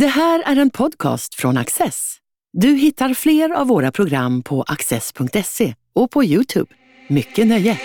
Det 0.00 0.06
här 0.06 0.42
är 0.46 0.56
en 0.56 0.70
podcast 0.70 1.34
från 1.34 1.56
Access. 1.56 2.16
Du 2.52 2.68
hittar 2.68 3.14
fler 3.14 3.50
av 3.50 3.66
våra 3.66 3.92
program 3.92 4.42
på 4.42 4.62
access.se 4.62 5.74
och 5.94 6.10
på 6.10 6.24
Youtube. 6.24 6.74
Mycket 7.08 7.46
nöje! 7.46 7.78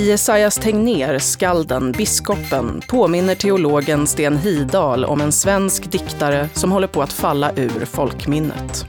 I 0.00 0.10
Esaias 0.10 0.54
Tegnér, 0.56 1.18
skalden, 1.18 1.92
biskopen, 1.92 2.82
påminner 2.88 3.34
teologen 3.34 4.06
Sten 4.06 4.38
Hidal 4.38 5.04
om 5.04 5.20
en 5.20 5.32
svensk 5.32 5.92
diktare 5.92 6.48
som 6.54 6.72
håller 6.72 6.88
på 6.88 7.02
att 7.02 7.12
falla 7.12 7.52
ur 7.56 7.84
folkminnet. 7.84 8.86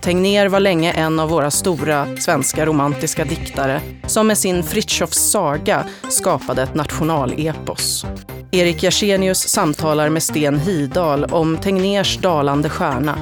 Tegnér 0.00 0.48
var 0.48 0.60
länge 0.60 0.92
en 0.92 1.20
av 1.20 1.28
våra 1.28 1.50
stora 1.50 2.16
svenska 2.16 2.66
romantiska 2.66 3.24
diktare 3.24 3.80
som 4.06 4.26
med 4.26 4.38
sin 4.38 4.62
Fritjofs 4.62 5.30
saga 5.30 5.86
skapade 6.08 6.62
ett 6.62 6.74
nationalepos. 6.74 8.06
Erik 8.54 8.82
Jersenius 8.82 9.48
samtalar 9.48 10.08
med 10.08 10.22
Sten 10.22 10.58
Hidal 10.58 11.24
om 11.24 11.56
Tegnérs 11.56 12.18
dalande 12.18 12.68
stjärna 12.68 13.18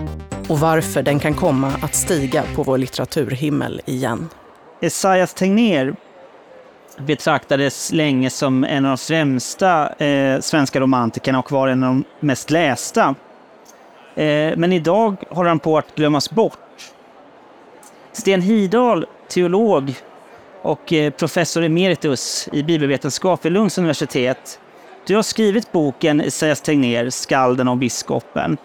och 0.48 0.58
varför 0.58 1.02
den 1.02 1.18
kan 1.18 1.34
komma 1.34 1.72
att 1.82 1.94
stiga 1.94 2.44
på 2.54 2.62
vår 2.62 2.78
litteraturhimmel 2.78 3.80
igen. 3.86 4.28
Esaias 4.80 5.34
Tegnér 5.34 5.94
betraktades 6.98 7.92
länge 7.92 8.30
som 8.30 8.64
en 8.64 8.84
av 8.84 8.90
de 8.90 8.98
främsta 8.98 9.94
eh, 9.94 10.40
svenska 10.40 10.80
romantikerna 10.80 11.38
och 11.38 11.52
var 11.52 11.68
en 11.68 11.82
av 11.82 11.94
de 11.94 12.04
mest 12.20 12.50
lästa. 12.50 13.14
Eh, 14.14 14.56
men 14.56 14.72
idag 14.72 15.16
håller 15.28 15.48
han 15.48 15.58
på 15.58 15.78
att 15.78 15.94
glömmas 15.94 16.30
bort. 16.30 16.92
Sten 18.12 18.42
Hidal, 18.42 19.06
teolog 19.28 19.94
och 20.62 20.92
eh, 20.92 21.10
professor 21.10 21.62
emeritus 21.62 22.48
i 22.52 22.62
bibelvetenskap 22.62 23.44
vid 23.44 23.52
Lunds 23.52 23.78
universitet. 23.78 24.60
Du 25.06 25.16
har 25.16 25.22
skrivit 25.22 25.72
boken 25.72 26.20
Esaias 26.20 26.60
Tegnér, 26.60 27.10
Skalden 27.10 27.68
och 27.68 27.76
biskopen. 27.76 28.56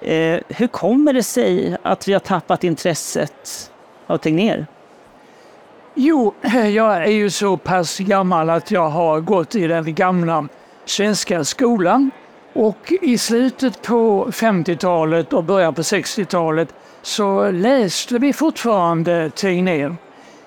Eh, 0.00 0.40
hur 0.48 0.66
kommer 0.66 1.12
det 1.12 1.22
sig 1.22 1.76
att 1.82 2.08
vi 2.08 2.12
har 2.12 2.20
tappat 2.20 2.64
intresset 2.64 3.70
av 4.06 4.18
Tegnér? 4.18 4.66
Jo, 5.94 6.34
eh, 6.42 6.68
jag 6.68 6.96
är 6.96 7.10
ju 7.10 7.30
så 7.30 7.56
pass 7.56 7.98
gammal 7.98 8.50
att 8.50 8.70
jag 8.70 8.88
har 8.88 9.20
gått 9.20 9.54
i 9.54 9.66
den 9.66 9.94
gamla 9.94 10.48
svenska 10.84 11.44
skolan. 11.44 12.10
Och 12.52 12.92
i 13.02 13.18
slutet 13.18 13.82
på 13.82 14.28
50-talet 14.30 15.32
och 15.32 15.44
början 15.44 15.74
på 15.74 15.82
60-talet 15.82 16.74
så 17.02 17.50
läste 17.50 18.18
vi 18.18 18.32
fortfarande 18.32 19.30
Tegnér. 19.30 19.96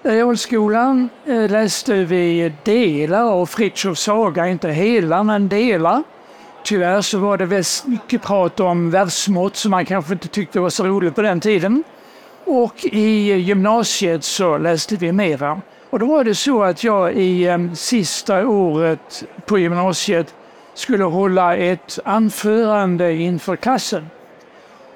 Eh, 0.04 0.12
I 0.12 0.22
realskolan 0.22 1.10
eh, 1.26 1.50
läste 1.50 1.94
vi 1.94 2.54
delar 2.64 3.24
av 3.24 3.46
Fritjofs 3.46 4.02
saga, 4.02 4.48
inte 4.48 4.70
hela 4.70 5.24
men 5.24 5.50
delar. 5.50 6.04
Tyvärr 6.64 7.02
så 7.02 7.20
var 7.20 7.38
det 7.38 7.46
väldigt 7.46 7.84
mycket 7.86 8.22
prat 8.22 8.60
om 8.60 8.92
versmått 8.92 9.56
som 9.56 9.72
man 9.72 9.86
kanske 9.86 10.14
inte 10.14 10.28
tyckte 10.28 10.60
var 10.60 10.70
så 10.70 10.84
roligt 10.84 11.16
på 11.16 11.22
den 11.22 11.40
tiden. 11.40 11.84
Och 12.46 12.86
i 12.86 13.34
gymnasiet 13.34 14.24
så 14.24 14.58
läste 14.58 14.96
vi 14.96 15.12
mera. 15.12 15.62
Och 15.90 16.00
då 16.00 16.06
var 16.06 16.24
det 16.24 16.36
så 16.36 16.64
att 16.64 16.84
jag 16.84 17.14
i 17.14 17.48
ehm, 17.48 17.76
sista 17.76 18.48
året 18.48 19.24
på 19.46 19.60
gymnasiet 19.60 20.34
skulle 20.74 21.04
hålla 21.04 21.56
ett 21.56 22.00
anförande 22.06 23.14
inför 23.14 23.56
klassen. 23.56 24.10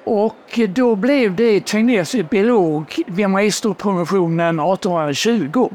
Och 0.06 0.60
då 0.68 0.96
blev 0.96 1.36
det 1.36 1.66
Tegnérs 1.66 2.12
biolog 2.30 2.94
vid 3.06 3.30
magisterpromotionen 3.30 4.60
1820. 4.60 5.68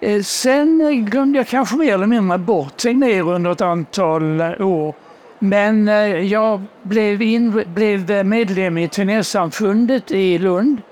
Eh, 0.00 0.22
sen 0.22 1.04
glömde 1.10 1.38
jag 1.38 1.48
kanske 1.48 1.76
mer 1.76 1.94
eller 1.94 2.06
mindre 2.06 2.38
bort 2.38 2.76
Tegnér 2.76 3.28
under 3.28 3.52
ett 3.52 3.60
antal 3.60 4.40
eh, 4.40 4.66
år. 4.66 4.94
Men 5.38 5.88
eh, 5.88 5.94
jag 6.06 6.62
blev, 6.82 7.22
in, 7.22 7.64
blev 7.74 8.26
medlem 8.26 8.78
i 8.78 8.88
Tegnérsamfundet 8.88 10.10
i 10.10 10.38
Lund 10.38 10.82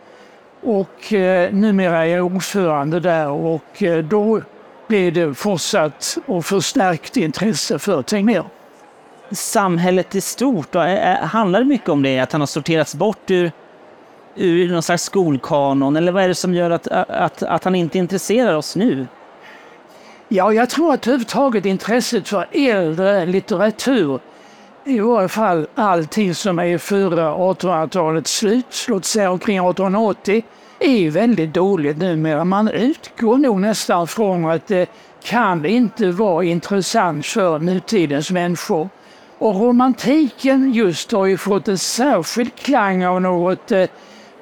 och 0.63 1.13
numera 1.51 2.07
är 2.07 2.17
jag 2.17 2.27
ordförande 2.27 3.01
där 3.01 3.29
och 3.29 3.83
då 4.05 4.41
blev 4.89 5.13
det 5.13 5.35
fortsatt 5.35 6.19
och 6.27 6.45
förstärkt 6.45 7.17
intresse 7.17 7.79
för 7.79 8.03
Tegnér 8.03 8.45
samhället 9.31 10.15
i 10.15 10.21
stort? 10.21 10.73
Då? 10.73 10.81
Eh, 10.81 11.13
eh, 11.13 11.27
handlar 11.27 11.61
det 11.61 11.67
mycket 11.67 11.89
om 11.89 12.03
det, 12.03 12.21
att 12.21 12.33
han 12.33 12.41
har 12.41 12.47
sorterats 12.47 12.95
bort 12.95 13.31
ur, 13.31 13.53
ur 14.35 14.73
någon 14.73 14.83
slags 14.83 15.03
skolkanon? 15.03 15.97
Eller 15.97 16.13
vad 16.13 16.25
är 16.25 16.29
det 16.29 16.35
som 16.35 16.55
gör 16.55 16.71
att, 16.71 16.87
eh, 16.87 17.05
att, 17.09 17.43
att 17.43 17.65
han 17.65 17.75
inte 17.75 17.99
intresserar 17.99 18.55
oss 18.55 18.77
nu? 18.77 19.07
Ja, 20.29 20.53
jag 20.53 20.71
tror 20.71 20.95
att 20.95 21.07
överhuvudtaget 21.07 21.67
intresset 21.67 22.29
för 22.29 22.47
äldre 22.53 23.27
litteratur, 23.27 24.21
i 24.85 25.01
varje 25.01 25.29
fall 25.29 25.67
allting 25.75 26.35
som 26.35 26.59
är 26.59 26.79
före 26.79 27.23
1800-talets 27.23 28.37
slut, 28.37 28.87
låt 28.89 29.05
säga 29.05 29.31
omkring 29.31 29.57
1880, 29.57 30.43
är 30.81 31.11
väldigt 31.11 31.55
dåligt 31.55 31.99
numera. 31.99 32.45
Man 32.45 32.69
utgår 32.69 33.39
nog 33.39 33.61
nästan 33.61 34.07
från 34.07 34.45
att 34.51 34.67
det 34.67 34.91
kan 35.25 35.67
inte 35.67 36.11
vara 36.11 36.45
intressant 36.45 37.27
för 37.27 37.59
nutidens 37.59 38.31
människor. 38.31 38.89
Och 39.41 39.61
romantiken 39.61 40.73
just 40.73 41.13
har 41.13 41.27
ju 41.27 41.37
fått 41.37 41.69
en 41.69 41.79
särskild 41.79 42.55
klang 42.55 43.05
av 43.05 43.21
något 43.21 43.73
eh, 43.73 43.89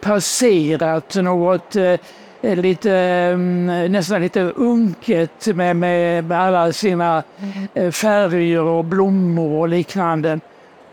passerat, 0.00 1.14
något 1.14 1.76
eh, 1.76 1.96
lite, 2.42 2.92
mm, 2.92 3.92
nästan 3.92 4.22
lite 4.22 4.40
unket 4.42 5.46
med, 5.46 5.76
med, 5.76 6.32
alla 6.32 6.72
sina 6.72 7.22
eh, 7.74 7.90
färger 7.90 8.62
och 8.62 8.84
blommor 8.84 9.60
och 9.60 9.68
liknande. 9.68 10.40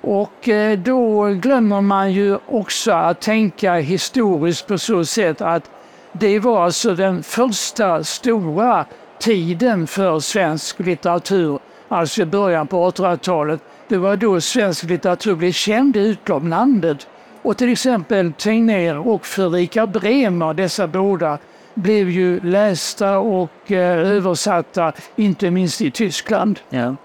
Och 0.02 0.50
eh, 0.50 0.80
då 0.80 1.28
glömmer 1.28 1.82
man 1.82 2.12
ju 2.12 2.38
också 2.48 2.92
att 2.92 3.22
tänka 3.22 3.74
historiskt 3.74 4.68
på 4.68 4.78
så 4.78 5.06
sätt 5.06 5.42
att 5.42 5.70
det 6.12 6.40
var 6.40 6.66
alltså 6.66 6.96
den 6.96 7.24
första 7.24 8.04
stora 8.04 8.86
tiden 9.20 9.88
för 9.88 10.20
svensk 10.20 10.80
litteratur, 10.80 11.60
alltså 11.88 12.22
i 12.22 12.26
början 12.26 12.68
på 12.68 12.92
1800-talet 12.92 13.62
det 13.88 13.98
var 13.98 14.18
då 14.18 14.42
svensk 14.42 14.84
litteratur 14.84 15.36
blev 15.36 15.52
känd 15.52 15.98
i 15.98 16.00
utlandet. 16.00 17.08
Och 17.42 17.58
till 17.58 17.72
exempel 17.72 18.34
Tegnér 18.34 18.98
och 18.98 19.26
Fredrika 19.26 19.88
Bremer, 19.88 20.54
dessa 20.54 20.88
båda, 20.88 21.38
blev 21.74 22.10
ju 22.10 22.40
lästa 22.40 23.18
och 23.18 23.72
eh, 23.72 23.98
översatta, 23.98 24.94
inte 25.16 25.52
minst 25.52 25.82
i 25.82 25.92
Tyskland. 25.92 26.60
Ja. 26.70 26.96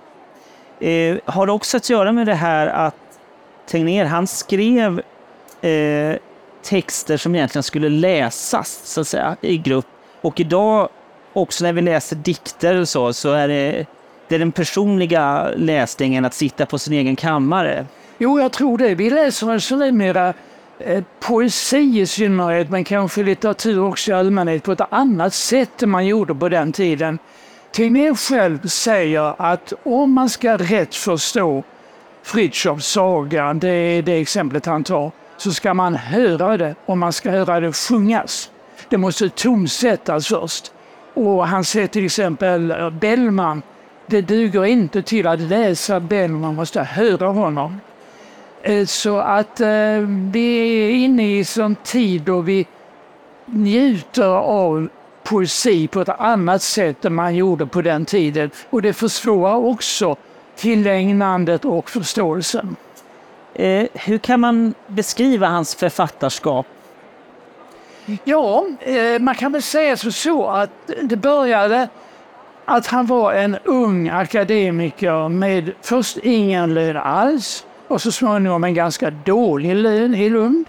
Eh, 0.87 1.19
har 1.25 1.47
det 1.47 1.53
också 1.53 1.77
att 1.77 1.91
göra 1.91 2.13
med 2.13 2.27
det 2.27 2.35
här 2.35 2.67
att 2.67 2.95
Tegnér, 3.67 4.05
han 4.05 4.27
skrev 4.27 5.03
eh, 5.61 6.17
texter 6.63 7.17
som 7.17 7.35
egentligen 7.35 7.63
skulle 7.63 7.89
läsas 7.89 8.81
så 8.85 9.01
att 9.01 9.09
säga, 9.09 9.37
i 9.41 9.59
grupp. 9.59 9.87
Och 10.21 10.41
idag, 10.41 10.89
också 11.33 11.65
när 11.65 11.73
vi 11.73 11.83
läser 11.83 12.17
dikter 12.17 12.81
och 12.81 12.89
så, 12.89 13.13
så 13.13 13.33
är 13.33 13.49
det 13.49 13.87
det 14.31 14.37
är 14.37 14.39
den 14.39 14.53
personliga 14.53 15.51
läsningen, 15.57 16.25
att 16.25 16.35
sitta 16.35 16.67
på 16.67 16.79
sin 16.79 16.93
egen 16.93 17.17
kammare. 17.17 17.87
Jo, 18.19 18.41
jag 18.41 18.53
tror 18.53 18.79
det. 18.79 18.95
Vi 18.95 19.11
läser 19.11 19.51
alltså 19.51 19.77
numera 19.77 20.35
eh, 20.79 21.05
poesi 21.21 22.01
i 22.01 22.07
synnerhet, 22.07 22.71
men 22.71 22.85
kanske 22.85 23.23
litteratur 23.23 23.85
också 23.85 24.11
i 24.11 24.15
allmänhet 24.15 24.63
på 24.63 24.73
ett 24.73 24.81
annat 24.91 25.35
sätt 25.35 25.83
än 25.83 25.91
man 25.91 26.07
gjorde 26.07 26.35
på 26.35 26.49
den 26.49 26.73
tiden. 26.73 27.19
Tegnér 27.73 28.15
själv 28.15 28.67
säger 28.67 29.35
att 29.43 29.73
om 29.83 30.13
man 30.13 30.29
ska 30.29 30.57
rätt 30.57 30.95
förstå 30.95 31.63
Fritjofs 32.23 32.87
saga, 32.87 33.55
det 33.55 33.69
är 33.69 34.03
det 34.03 34.21
exemplet 34.21 34.67
han 34.67 34.85
tar, 34.85 35.11
så 35.37 35.53
ska 35.53 35.75
man 35.75 35.95
höra 35.95 36.57
det 36.57 36.75
och 36.87 36.99
man 36.99 37.13
ska 37.13 37.31
höra 37.31 37.61
det 37.61 37.73
sjungas. 37.73 38.51
Det 38.89 38.99
måste 38.99 39.29
tonsättas 39.29 40.27
först. 40.27 40.73
Och 41.15 41.47
han 41.47 41.65
säger 41.65 41.87
till 41.87 42.05
exempel 42.05 42.71
eh, 42.71 42.91
Bellman 42.91 43.63
det 44.11 44.21
duger 44.21 44.65
inte 44.65 45.03
till 45.03 45.27
att 45.27 45.41
läsa 45.41 46.01
Ben, 46.01 46.41
man 46.41 46.55
måste 46.55 46.83
höra 46.83 47.29
honom. 47.29 47.81
Eh, 48.63 48.87
så 48.87 49.19
att 49.19 49.61
eh, 49.61 49.99
vi 50.33 50.79
är 50.85 50.91
inne 50.91 51.23
i 51.23 51.45
en 51.59 51.77
tid 51.77 52.23
då 52.23 52.41
vi 52.41 52.67
njuter 53.47 54.27
av 54.37 54.89
poesi 55.23 55.89
på 55.89 56.01
ett 56.01 56.09
annat 56.09 56.63
sätt 56.63 57.05
än 57.05 57.15
man 57.15 57.35
gjorde 57.35 57.67
på 57.67 57.83
den 57.83 58.05
tiden. 58.05 58.51
Och 58.71 58.83
det 58.83 58.93
försvårar 58.93 59.57
också 59.57 60.17
tillägnandet 60.57 61.65
och 61.65 61.91
förståelsen. 61.91 62.77
Eh, 63.55 63.87
hur 63.95 64.19
kan 64.19 64.41
man 64.41 64.75
beskriva 64.87 65.47
hans 65.47 65.75
författarskap? 65.75 66.67
Ja, 68.25 68.67
eh, 68.81 69.19
man 69.21 69.35
kan 69.35 69.53
väl 69.53 69.63
säga 69.63 69.97
så 69.97 70.47
att 70.47 70.71
det 71.03 71.17
började 71.17 71.89
att 72.71 72.87
han 72.87 73.07
var 73.07 73.33
en 73.33 73.57
ung 73.65 74.09
akademiker 74.09 75.29
med 75.29 75.73
först 75.81 76.17
ingen 76.17 76.75
lön 76.75 76.97
alls 76.97 77.65
och 77.89 78.03
så 78.03 78.13
småningom 78.13 78.65
en 78.65 78.75
ganska 78.75 79.11
dålig 79.11 79.75
lön 79.75 80.15
i 80.15 80.31
Lund. 80.31 80.67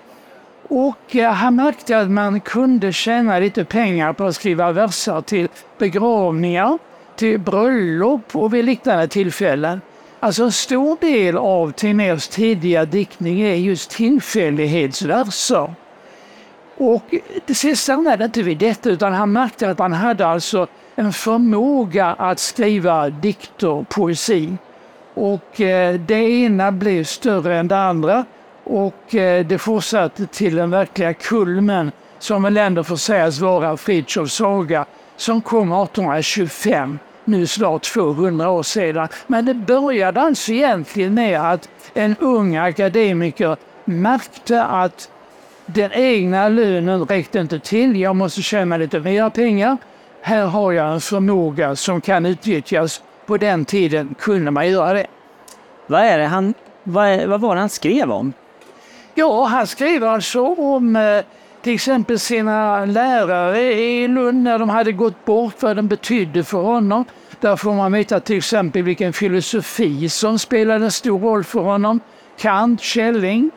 Och 0.68 1.15
eh, 1.15 1.31
han 1.31 1.56
märkte 1.56 1.98
att 1.98 2.12
man 2.12 2.39
kunde 2.39 2.94
tjäna 2.94 3.39
lite 3.39 3.65
pengar 3.65 4.13
på 4.13 4.24
att 4.24 4.36
skriva 4.36 4.71
verser 4.71 5.21
till 5.21 5.48
begravningar. 5.77 6.80
till 7.15 7.39
bröllop 7.39 8.36
och 8.36 8.53
vid 8.53 8.65
liknande 8.65 9.07
tillfällen. 9.07 9.81
Alltså 10.19 10.44
en 10.44 10.51
stor 10.51 10.98
del 11.01 11.38
av 11.38 11.71
Tegnérs 11.71 12.27
tidiga 12.27 12.86
diktning 12.86 13.42
är 13.42 13.56
just 13.56 13.89
tillfällighetsverser. 13.89 15.74
Och 16.77 17.03
det 17.45 17.56
sista 17.56 17.94
stannade 17.94 18.25
inte 18.25 18.42
vid 18.42 18.57
detta 18.57 18.89
utan 18.89 19.13
han 19.13 19.31
märkte 19.31 19.69
att 19.69 19.80
han 19.80 19.94
hade 19.94 20.27
alltså 20.27 20.68
en 21.01 21.13
förmåga 21.13 22.06
att 22.06 22.39
skriva 22.39 23.09
dikter, 23.09 23.86
poesi. 23.89 24.57
Och 25.13 25.62
eh, 25.62 25.94
det 25.94 26.44
ena 26.44 26.71
blev 26.71 27.03
större 27.03 27.57
än 27.57 27.68
det 27.68 27.77
andra 27.77 28.25
och 28.63 29.15
eh, 29.15 29.45
det 29.45 29.57
fortsatte 29.57 30.25
till 30.25 30.56
den 30.56 30.69
verkliga 30.69 31.13
kulmen 31.13 31.92
som 32.19 32.44
väl 32.44 32.57
ändå 32.57 32.83
får 32.83 32.95
sägas 32.95 33.39
vara 33.39 33.77
Fritjofs 33.77 34.33
saga 34.33 34.86
som 35.18 35.42
kom 35.42 35.71
1825, 35.71 37.00
nu 37.25 37.48
snart 37.48 37.83
200 37.83 38.50
år 38.50 38.63
sedan. 38.63 39.07
Men 39.27 39.45
det 39.45 39.53
började 39.53 40.21
alltså 40.21 40.51
egentligen 40.51 41.13
med 41.13 41.51
att 41.51 41.69
en 41.94 42.15
ung 42.19 42.56
akademiker 42.56 43.57
märkte 43.86 44.63
att 44.63 45.09
den 45.65 45.92
egna 45.92 46.50
lönen 46.50 47.06
räckte 47.06 47.39
inte 47.39 47.59
till, 47.59 48.00
jag 48.00 48.15
måste 48.15 48.42
tjäna 48.42 48.77
lite 48.77 49.00
mer 49.00 49.30
pengar. 49.30 49.77
Här 50.22 50.46
har 50.46 50.72
jag 50.72 50.94
en 50.94 51.02
förmåga 51.02 51.76
som 51.76 52.02
kan 52.02 52.26
utnyttjas. 52.26 53.04
På 53.26 53.38
den 53.38 53.66
tiden 53.66 54.16
kunde 54.20 54.52
man 54.52 54.70
göra 54.70 54.94
det. 54.94 55.08
Vad, 55.88 56.02
är 56.02 56.18
det 56.18 56.26
han, 56.26 56.54
vad, 56.84 57.08
är, 57.08 57.28
vad 57.28 57.42
var 57.42 57.56
det 57.56 57.62
han 57.62 57.70
skrev 57.70 58.12
om? 58.12 58.34
Ja, 59.16 59.46
han 59.46 59.68
skrev 59.68 60.04
alltså 60.04 60.42
om 60.46 60.96
eh, 60.96 61.24
till 61.62 61.74
exempel 61.74 62.20
sina 62.20 62.86
lärare 62.86 63.62
i 63.74 64.08
Lund 64.08 64.44
när 64.44 64.60
de 64.60 64.70
hade 64.70 64.92
gått 64.92 65.26
bort, 65.26 65.56
vad 65.60 65.76
de 65.76 65.88
betydde 65.88 66.44
för 66.44 66.62
honom. 66.62 67.06
Där 67.40 67.56
får 67.56 67.74
man 67.74 67.92
veta 67.92 68.20
till 68.20 68.38
exempel 68.38 68.84
vilken 68.84 69.14
filosofi 69.14 70.10
som 70.10 70.40
spelade 70.40 70.86
en 70.86 70.92
stor 70.92 71.20
roll 71.20 71.44
för 71.44 71.60
honom. 71.60 72.00
Kant, 72.38 72.82
Schelling. 72.82 73.52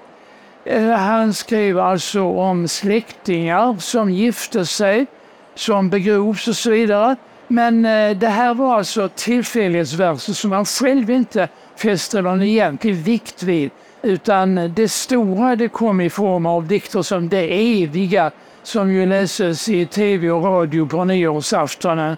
Eh, 0.65 0.89
han 0.89 1.35
skrev 1.35 1.79
alltså 1.79 2.23
om 2.23 2.69
släktingar 2.69 3.77
som 3.81 4.11
gifte 4.11 4.67
sig, 4.67 5.07
som 5.55 5.91
begrovs 5.91 6.49
och 6.49 6.56
så 6.56 6.71
vidare. 6.71 7.17
Men 7.49 7.85
eh, 7.85 8.17
det 8.17 8.29
här 8.29 8.55
var 8.55 8.75
alltså 8.75 9.09
tillfällighetsverser 9.09 10.33
som 10.33 10.51
man 10.51 10.65
själv 10.65 11.11
inte 11.11 11.49
fäste 11.77 12.23
någon 12.23 12.43
egentlig 12.43 12.95
vikt 12.95 13.43
vid. 13.43 13.71
Utan 14.03 14.75
det 14.75 14.89
stora 14.89 15.56
det 15.56 15.69
kom 15.69 16.01
i 16.01 16.11
form 16.11 16.47
av 16.47 16.67
dikter 16.67 17.03
som 17.03 17.29
Det 17.29 17.83
eviga 17.83 18.31
som 18.62 18.93
ju 18.93 19.06
läses 19.06 19.69
i 19.69 19.87
tv 19.87 20.31
och 20.31 20.45
radio 20.45 20.87
på 20.87 21.05
nyårsaftonen 21.05 22.17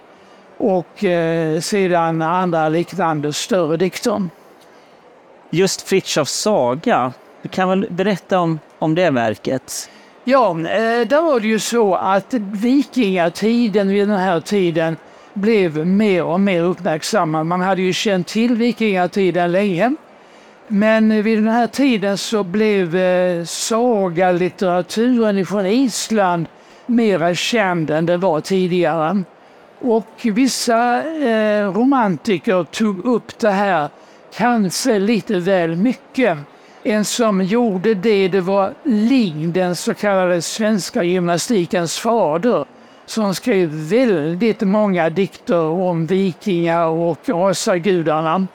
och 0.57 1.03
eh, 1.03 1.59
sedan 1.59 2.21
andra 2.21 2.69
liknande 2.69 3.33
större 3.33 3.77
dikter. 3.77 4.29
Just 5.49 5.81
Fritjofs 5.81 6.33
saga, 6.33 7.13
du 7.41 7.49
kan 7.49 7.69
väl 7.69 7.87
berätta 7.89 8.39
om, 8.39 8.59
om 8.79 8.95
det 8.95 9.09
verket? 9.09 9.89
Ja, 10.29 10.49
eh, 10.49 11.07
där 11.07 11.21
var 11.21 11.39
det 11.39 11.47
ju 11.47 11.59
så 11.59 11.95
att 11.95 12.33
vikingatiden 12.33 13.87
vid 13.87 14.07
den 14.07 14.19
här 14.19 14.39
tiden 14.39 14.97
blev 15.33 15.87
mer 15.87 16.23
och 16.23 16.39
mer 16.39 16.61
uppmärksammad. 16.61 17.45
Man 17.45 17.61
hade 17.61 17.81
ju 17.81 17.93
känt 17.93 18.27
till 18.27 18.55
vikingatiden 18.55 19.51
länge. 19.51 19.95
Men 20.67 21.23
vid 21.23 21.37
den 21.37 21.47
här 21.47 21.67
tiden 21.67 22.17
så 22.17 22.43
blev 22.43 22.95
eh, 22.95 23.45
sagalitteraturen 23.45 25.45
från 25.45 25.65
Island 25.65 26.45
mera 26.85 27.35
känd 27.35 27.89
än 27.89 28.05
den 28.05 28.19
var 28.19 28.41
tidigare. 28.41 29.23
Och 29.79 30.21
vissa 30.23 31.03
eh, 31.03 31.73
romantiker 31.73 32.63
tog 32.63 33.05
upp 33.05 33.39
det 33.39 33.51
här 33.51 33.89
kanske 34.35 34.99
lite 34.99 35.39
väl 35.39 35.75
mycket. 35.75 36.37
En 36.83 37.05
som 37.05 37.41
gjorde 37.41 37.93
det, 37.93 38.27
det 38.27 38.41
var 38.41 38.73
Ling, 38.83 39.51
den 39.51 39.75
så 39.75 39.93
kallade 39.93 40.41
svenska 40.41 41.03
gymnastikens 41.03 41.99
fader, 41.99 42.65
som 43.05 43.35
skrev 43.35 43.69
väldigt 43.69 44.61
många 44.61 45.09
dikter 45.09 45.61
om 45.61 46.05
vikingar 46.05 46.85
och 46.85 47.29
asagudarna. 47.29 48.47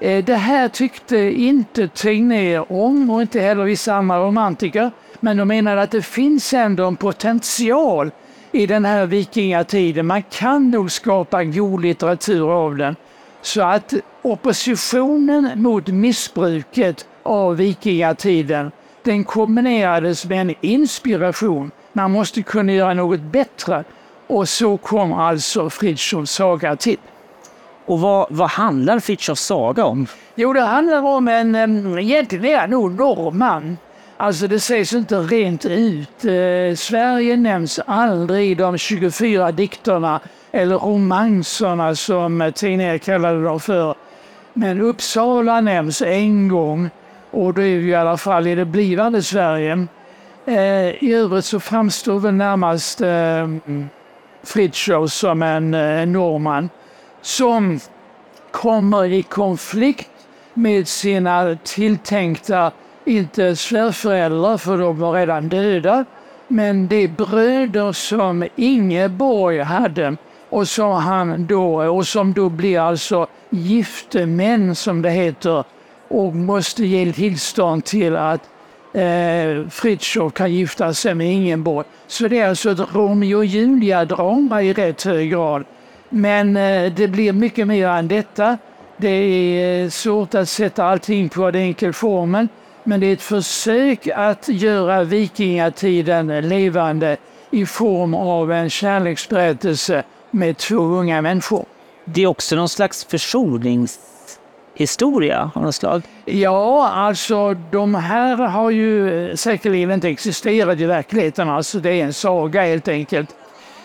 Eh, 0.00 0.24
det 0.24 0.34
här 0.34 0.68
tyckte 0.68 1.16
inte 1.18 1.88
Tegnér 1.88 2.72
om 2.72 3.10
och 3.10 3.22
inte 3.22 3.40
heller 3.40 3.64
vissa 3.64 3.94
andra 3.94 4.18
romantiker. 4.18 4.90
Men 5.20 5.36
de 5.36 5.48
menade 5.48 5.82
att 5.82 5.90
det 5.90 6.02
finns 6.02 6.54
ändå 6.54 6.86
en 6.86 6.96
potential 6.96 8.10
i 8.52 8.66
den 8.66 8.84
här 8.84 9.06
vikingatiden. 9.06 10.06
Man 10.06 10.22
kan 10.22 10.70
nog 10.70 10.90
skapa 10.90 11.44
god 11.44 11.82
litteratur 11.82 12.50
av 12.50 12.76
den. 12.76 12.96
Så 13.42 13.62
att 13.62 13.94
oppositionen 14.22 15.62
mot 15.62 15.86
missbruket 15.86 17.06
av 17.26 17.56
vikingatiden 17.56 18.70
den 19.02 19.24
kombinerades 19.24 20.24
med 20.24 20.40
en 20.40 20.54
inspiration. 20.60 21.70
Man 21.92 22.10
måste 22.10 22.42
kunna 22.42 22.72
göra 22.72 22.94
något 22.94 23.20
bättre. 23.20 23.84
Och 24.26 24.48
så 24.48 24.76
kom 24.76 25.12
alltså 25.12 25.70
Fritjofs 25.70 26.30
saga 26.32 26.76
till. 26.76 26.98
Och 27.84 28.00
vad, 28.00 28.26
vad 28.30 28.50
handlar 28.50 28.98
Fritjofs 28.98 29.42
saga 29.42 29.84
om? 29.84 30.06
Jo, 30.34 30.52
det 30.52 30.60
handlar 30.60 31.02
om 31.02 31.28
en, 31.28 31.54
egentligen 31.98 32.44
är 32.44 32.58
han 32.58 32.70
nog 32.70 32.92
norrman. 32.92 33.78
Alltså 34.16 34.46
det 34.46 34.60
sägs 34.60 34.92
inte 34.92 35.18
rent 35.18 35.66
ut. 35.66 36.24
Eh, 36.24 36.76
Sverige 36.76 37.36
nämns 37.36 37.80
aldrig 37.86 38.50
i 38.50 38.54
de 38.54 38.78
24 38.78 39.52
dikterna 39.52 40.20
eller 40.52 40.78
romanserna 40.78 41.94
som 41.94 42.52
Tegnér 42.54 42.98
kallade 42.98 43.44
dem 43.44 43.60
för. 43.60 43.94
Men 44.52 44.80
Uppsala 44.80 45.60
nämns 45.60 46.02
en 46.02 46.48
gång 46.48 46.90
och 47.36 47.54
då 47.54 47.62
är 47.62 47.78
vi 47.78 47.88
i 47.88 47.94
alla 47.94 48.16
fall 48.16 48.46
i 48.46 48.54
det 48.54 48.64
blivande 48.64 49.22
Sverige. 49.22 49.86
Eh, 50.46 51.04
I 51.04 51.12
övrigt 51.14 51.44
så 51.44 51.60
framstår 51.60 52.20
väl 52.20 52.34
närmast 52.34 53.00
eh, 53.00 53.48
Fritiof 54.42 55.12
som 55.12 55.42
en 55.42 55.74
eh, 55.74 56.06
norrman 56.06 56.70
som 57.22 57.80
kommer 58.50 59.04
i 59.04 59.22
konflikt 59.22 60.10
med 60.54 60.88
sina 60.88 61.58
tilltänkta, 61.64 62.72
inte 63.04 63.56
svärföräldrar 63.56 64.56
för 64.56 64.78
de 64.78 64.98
var 64.98 65.12
redan 65.12 65.48
döda, 65.48 66.04
men 66.48 66.88
de 66.88 67.08
bröder 67.08 67.92
som 67.92 68.48
Ingeborg 68.56 69.60
hade 69.60 70.16
och 70.50 70.68
som 70.68 70.92
han 70.92 71.46
då, 71.46 71.96
och 71.96 72.06
som 72.06 72.32
då 72.32 72.48
blir 72.48 72.80
alltså 72.80 73.26
giftemän 73.50 74.74
som 74.74 75.02
det 75.02 75.10
heter 75.10 75.64
och 76.08 76.34
måste 76.34 76.86
ge 76.86 77.12
tillstånd 77.12 77.84
till 77.84 78.16
att 78.16 78.40
eh, 78.92 79.68
Fritiof 79.70 80.32
kan 80.34 80.52
gifta 80.52 80.94
sig 80.94 81.14
med 81.14 81.32
Ingeborg. 81.32 81.86
Så 82.06 82.28
det 82.28 82.38
är 82.38 82.48
alltså 82.48 82.70
ett 82.70 82.94
Romeo 82.94 83.36
och 83.36 83.44
Julia-drama 83.44 84.62
i 84.62 84.72
rätt 84.72 85.02
hög 85.02 85.30
grad. 85.30 85.64
Men 86.08 86.56
eh, 86.56 86.92
det 86.92 87.08
blir 87.08 87.32
mycket 87.32 87.66
mer 87.66 87.88
än 87.88 88.08
detta. 88.08 88.58
Det 88.96 89.08
är 89.08 89.84
eh, 89.84 89.90
svårt 89.90 90.34
att 90.34 90.48
sätta 90.48 90.84
allting 90.84 91.28
på 91.28 91.50
den 91.50 91.62
enkel 91.62 91.92
formen. 91.92 92.48
Men 92.84 93.00
det 93.00 93.06
är 93.06 93.12
ett 93.12 93.22
försök 93.22 94.08
att 94.14 94.48
göra 94.48 95.04
vikingatiden 95.04 96.48
levande 96.48 97.16
i 97.50 97.66
form 97.66 98.14
av 98.14 98.52
en 98.52 98.70
kärleksberättelse 98.70 100.02
med 100.30 100.56
två 100.56 100.76
unga 100.76 101.22
människor. 101.22 101.64
Det 102.04 102.22
är 102.22 102.26
också 102.26 102.56
någon 102.56 102.68
slags 102.68 103.04
försonings 103.04 103.98
historia 104.76 105.50
av 105.54 105.62
något 105.62 105.74
slag? 105.74 106.02
Ja, 106.24 106.88
alltså 106.88 107.54
de 107.54 107.94
här 107.94 108.36
har 108.36 108.70
ju 108.70 109.28
eh, 109.28 109.34
säkerligen 109.34 109.90
inte 109.90 110.08
existerat 110.08 110.80
i 110.80 110.86
verkligheten. 110.86 111.48
Alltså 111.48 111.78
det 111.78 111.90
är 111.90 112.04
en 112.04 112.12
saga 112.12 112.62
helt 112.62 112.88
enkelt. 112.88 113.36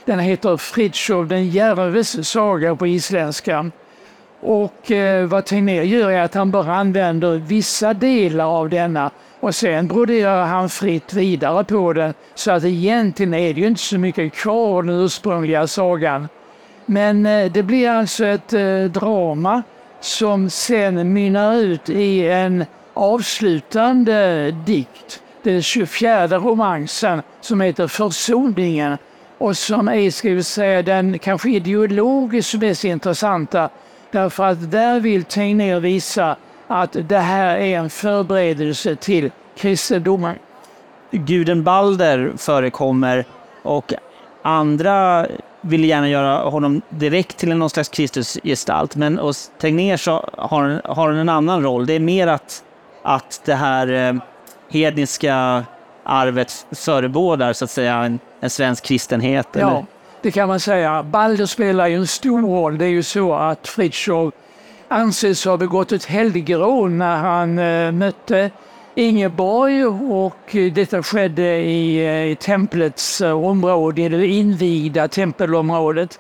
Den 0.06 0.20
heter 0.20 0.58
Fritiof 0.58 1.28
den 1.30 1.50
djärves 1.50 2.30
saga 2.30 2.76
på 2.76 2.88
isländska. 2.88 3.72
Och 4.42 4.92
eh, 4.92 5.26
vad 5.28 5.46
Tegnér 5.46 5.84
gör 5.84 6.12
är 6.12 6.22
att 6.22 6.34
han 6.34 6.52
bara 6.52 6.76
använder 6.76 7.38
vissa 7.38 7.94
delar 7.94 8.46
av 8.46 8.70
denna 8.70 9.12
och 9.40 9.56
sen 9.56 9.88
broderar 9.88 10.46
han 10.46 10.70
fritt 10.70 11.14
vidare 11.14 11.64
på 11.64 11.94
den. 11.94 12.14
Så 12.36 12.52
att 12.52 12.64
egentligen 12.64 13.34
är 13.34 13.54
det 13.54 13.62
ju 13.62 13.68
inte 13.68 13.82
så 13.82 13.98
mycket 13.98 14.34
kvar 14.34 14.78
av 14.78 14.86
den 14.86 14.96
ursprungliga 14.96 15.68
sagan. 15.68 16.28
Men 16.86 17.26
eh, 17.26 17.52
det 17.52 17.64
blir 17.64 17.90
alltså 17.90 18.26
ett 18.26 18.54
eh, 18.54 18.84
drama 18.84 19.64
som 20.02 20.50
sen 20.50 21.14
mynnar 21.14 21.56
ut 21.56 21.90
i 21.90 22.28
en 22.30 22.66
avslutande 22.94 24.52
dikt. 24.52 25.22
Den 25.44 25.62
24 25.62 26.28
romansen 26.28 27.22
som 27.42 27.62
heter 27.62 27.88
Försoningen 27.88 28.98
och 29.38 29.58
som 29.58 29.88
är, 29.88 30.12
ska 30.12 30.30
vi 30.30 30.44
säga, 30.44 30.82
den 30.82 31.20
kanske 31.20 31.50
ideologiskt 31.50 32.54
mest 32.54 32.84
intressanta. 32.84 33.70
Därför 34.12 34.44
att 34.44 34.72
där 34.72 35.00
vill 35.00 35.24
Tegnér 35.24 35.80
visa 35.80 36.36
att 36.68 36.96
det 37.10 37.18
här 37.18 37.58
är 37.58 37.78
en 37.78 37.90
förberedelse 37.90 38.96
till 38.96 39.32
kristendomen. 39.58 40.36
Guden 41.12 41.64
Balder 41.64 42.32
förekommer 42.38 43.26
och 43.64 43.94
andra 44.42 45.28
vill 45.62 45.84
gärna 45.84 46.10
göra 46.10 46.50
honom 46.50 46.82
direkt 46.90 47.38
till 47.38 47.56
någon 47.56 47.70
slags 47.70 47.90
Kristusgestalt. 47.90 48.96
Men 48.96 49.18
hos 49.18 49.52
Tegnér 49.60 49.98
så 49.98 50.30
har, 50.38 50.82
har 50.86 51.08
han 51.08 51.18
en 51.18 51.30
annan 51.30 51.64
roll. 51.64 51.86
Det 51.86 51.94
är 51.94 52.00
mer 52.00 52.28
att, 52.28 52.64
att 53.04 53.42
det 53.46 53.56
här 53.56 53.94
eh, 53.94 54.22
hedniska 54.70 55.66
arvet 56.04 56.66
förebådar 56.72 57.54
så 57.54 57.66
att 57.66 57.72
säga 57.72 57.96
en, 57.96 58.20
en 58.40 58.50
svensk 58.50 58.86
kristenhet. 58.86 59.48
Ja, 59.54 59.60
eller? 59.60 59.86
det 60.22 60.32
kan 60.32 60.48
man 60.48 60.60
säga. 60.60 61.04
Balder 61.04 61.46
spelar 61.46 61.88
ju 61.88 61.96
en 61.96 62.08
stor 62.08 62.42
roll. 62.42 62.78
Det 62.78 62.86
är 62.86 62.90
ju 62.90 63.04
så 63.04 63.34
att 63.34 63.68
Fritiof 63.68 64.34
anses 64.88 65.46
ha 65.46 65.58
begått 65.58 65.92
ett 65.92 66.06
helgerån 66.06 66.98
när 66.98 67.18
han 67.18 67.60
eh, 67.60 67.92
mötte 67.92 68.52
Ingeborg 68.96 69.86
och 69.86 70.56
detta 70.74 71.04
skedde 71.04 71.58
i, 71.58 72.06
eh, 72.06 72.32
i 72.32 72.36
templets 72.36 73.22
eh, 73.22 73.46
område, 73.46 74.02
i 74.02 74.10
det 74.10 74.28
invigda 74.28 75.08
tempelområdet. 75.08 76.20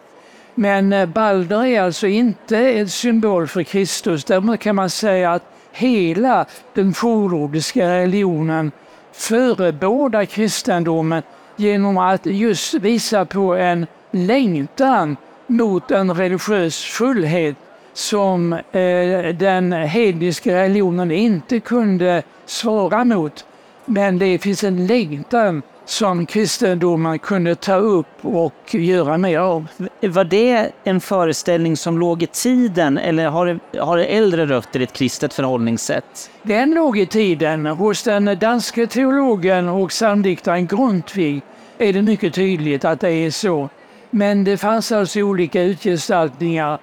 Men 0.55 0.93
eh, 0.93 1.05
Balder 1.05 1.65
är 1.65 1.81
alltså 1.81 2.07
inte 2.07 2.57
en 2.57 2.89
symbol 2.89 3.47
för 3.47 3.63
Kristus. 3.63 4.23
Däremot 4.23 4.59
kan 4.59 4.75
man 4.75 4.89
säga 4.89 5.31
att 5.31 5.43
hela 5.71 6.45
den 6.73 6.93
fornordiska 6.93 7.89
religionen 7.89 8.71
förebådar 9.11 10.25
kristendomen 10.25 11.23
genom 11.55 11.97
att 11.97 12.25
just 12.25 12.73
visa 12.73 13.25
på 13.25 13.55
en 13.55 13.87
längtan 14.11 15.17
mot 15.47 15.91
en 15.91 16.13
religiös 16.13 16.83
fullhet 16.83 17.55
som 17.93 18.53
eh, 18.53 19.35
den 19.35 19.73
hedniska 19.73 20.55
religionen 20.55 21.11
inte 21.11 21.59
kunde 21.59 22.23
svara 22.45 23.05
mot. 23.05 23.45
Men 23.85 24.19
det 24.19 24.39
finns 24.39 24.63
en 24.63 24.87
längtan 24.87 25.61
som 25.85 26.25
kristendomen 26.25 27.19
kunde 27.19 27.55
ta 27.55 27.75
upp 27.75 28.07
och 28.21 28.75
göra 28.75 29.17
mer 29.17 29.39
av. 29.39 29.67
Var 30.01 30.23
det 30.23 30.71
en 30.83 31.01
föreställning 31.01 31.77
som 31.77 31.99
låg 31.99 32.23
i 32.23 32.27
tiden 32.27 32.97
eller 32.97 33.27
har 33.27 33.45
det, 33.45 33.79
har 33.79 33.97
det 33.97 34.05
äldre 34.05 34.45
rötter 34.45 34.79
i 34.79 34.83
ett 34.83 34.93
kristet 34.93 35.33
förhållningssätt? 35.33 36.31
Den 36.43 36.71
låg 36.71 36.97
i 36.97 37.05
tiden. 37.05 37.65
Hos 37.65 38.03
den 38.03 38.39
danske 38.39 38.87
teologen 38.87 39.69
och 39.69 39.89
psalmdiktaren 39.89 40.67
Grundtvig 40.67 41.41
är 41.77 41.93
det 41.93 42.01
mycket 42.01 42.33
tydligt 42.33 42.85
att 42.85 42.99
det 42.99 43.11
är 43.11 43.31
så. 43.31 43.69
Men 44.09 44.43
det 44.43 44.57
fanns 44.57 44.91
alltså 44.91 45.19
olika 45.19 45.61
utgestaltningar 45.61 46.79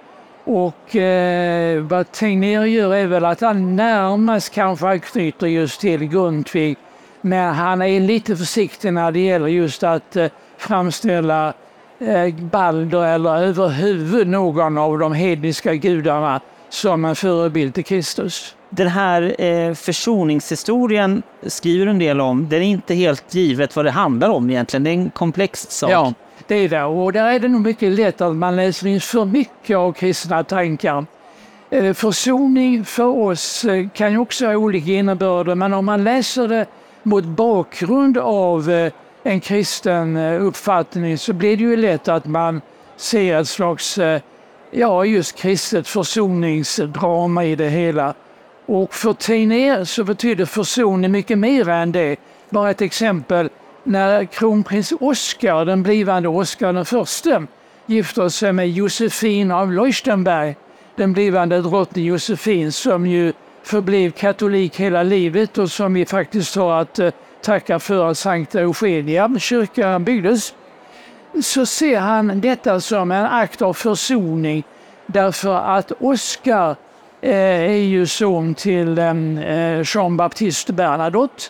och 0.49 0.97
eh, 0.97 1.83
vad 1.83 2.12
Tegnér 2.12 2.64
gör 2.64 2.95
är 2.95 3.07
väl 3.07 3.25
att 3.25 3.40
han 3.40 3.76
närmast 3.76 4.55
kanske 4.55 4.87
anknyter 4.87 5.47
just 5.47 5.81
till 5.81 6.05
Grundtvig. 6.05 6.76
Men 7.21 7.55
han 7.55 7.83
är 7.83 8.00
lite 8.00 8.37
försiktig 8.37 8.93
när 8.93 9.12
det 9.12 9.21
gäller 9.21 9.47
just 9.47 9.83
att 9.83 10.17
eh, 10.17 10.26
framställa 10.59 11.52
eh, 11.99 12.35
Balder 12.35 13.14
eller 13.14 13.43
överhuvud 13.43 14.28
någon 14.28 14.78
av 14.78 14.99
de 14.99 15.12
hedniska 15.12 15.75
gudarna 15.75 16.40
som 16.69 17.05
en 17.05 17.17
förebild 17.17 17.75
till 17.75 17.85
Kristus. 17.85 18.55
Den 18.71 18.88
här 18.88 19.43
eh, 19.43 19.75
försoningshistorien 19.75 21.23
skriver 21.47 21.87
en 21.87 21.99
del 21.99 22.21
om. 22.21 22.49
Det 22.49 22.57
är 22.57 22.61
inte 22.61 22.95
helt 22.95 23.35
givet 23.35 23.76
vad 23.76 23.85
det 23.85 23.90
handlar 23.90 24.28
om 24.28 24.50
egentligen. 24.50 24.85
Det 24.85 24.90
är 24.90 24.95
en 24.95 25.11
komplex 25.11 25.67
sak. 25.71 25.90
Ja, 25.90 26.12
det 26.49 26.55
är 26.55 26.69
det. 26.69 26.85
Och 26.85 27.12
där 27.12 27.33
är 27.33 27.38
det 27.38 27.49
nog 27.49 27.61
mycket 27.61 27.93
lätt 27.93 28.21
att 28.21 28.37
man 28.37 28.57
läser 28.57 28.87
in 28.87 29.00
för 29.00 29.25
mycket 29.25 29.76
av 29.76 29.93
kristna 29.93 30.45
tankar. 30.45 31.07
Eh, 31.71 31.95
försoning 31.95 32.85
för 32.85 33.07
oss 33.07 33.64
eh, 33.64 33.88
kan 33.88 34.12
ju 34.12 34.19
också 34.19 34.47
ha 34.47 34.57
olika 34.57 34.90
innebörder, 34.90 35.55
men 35.55 35.75
om 35.75 35.85
man 35.85 36.05
läser 36.05 36.49
det 36.49 36.67
mot 37.02 37.25
bakgrund 37.25 38.19
av 38.19 38.71
eh, 38.71 38.93
en 39.23 39.40
kristen 39.40 40.17
uppfattning 40.17 41.19
så 41.19 41.33
blir 41.33 41.57
det 41.57 41.62
ju 41.62 41.76
lätt 41.76 42.09
att 42.09 42.26
man 42.26 42.61
ser 42.97 43.40
ett 43.40 43.49
slags, 43.49 43.99
ja 44.71 45.05
just 45.05 45.37
kristet 45.37 45.88
försoningsdrama 45.88 47.45
i 47.45 47.57
det 47.57 47.69
hela. 47.69 48.14
Och 48.67 48.95
för 48.95 49.12
Tegnér 49.12 49.85
så 49.85 50.05
betyder 50.05 50.45
försoning 50.45 51.11
mycket 51.11 51.38
mer 51.38 51.69
än 51.69 51.93
det. 51.93 52.17
Bara 52.50 52.71
ett 52.71 52.83
exempel 52.83 53.49
när 53.85 54.25
kronprins 54.25 54.92
Oscar, 55.00 55.64
den 55.64 55.82
blivande 55.82 56.28
Oscar 56.28 56.73
den 56.73 56.85
förste, 56.85 57.47
gifter 57.87 58.28
sig 58.28 58.52
med 58.52 58.70
Josefin 58.70 59.50
av 59.50 59.73
Leuchtenberg, 59.73 60.56
den 60.97 61.12
blivande 61.12 61.61
drottning 61.61 62.04
Josefin 62.04 62.73
som 62.73 63.06
ju 63.06 63.32
förblev 63.62 64.11
katolik 64.11 64.80
hela 64.80 65.02
livet 65.02 65.58
och 65.58 65.70
som 65.70 65.94
vi 65.94 66.06
faktiskt 66.06 66.56
har 66.56 66.80
att 66.80 66.99
eh, 66.99 67.11
tacka 67.42 67.78
för 67.78 68.11
att 68.11 68.18
Sankta 68.18 68.61
Eugenia 68.61 69.30
kyrka 69.38 69.99
byggdes, 69.99 70.54
så 71.42 71.66
ser 71.66 72.00
han 72.00 72.40
detta 72.40 72.80
som 72.80 73.12
en 73.12 73.26
akt 73.26 73.62
av 73.62 73.73
försoning 73.73 74.64
därför 75.06 75.54
att 75.56 75.92
Oscar 76.00 76.76
eh, 77.20 77.32
är 77.61 77.85
ju 77.85 78.06
son 78.06 78.54
till 78.54 78.99
eh, 78.99 79.38
eh 79.38 79.82
Jean 79.94 80.16
Baptiste 80.16 80.73
Bernadotte 80.73 81.44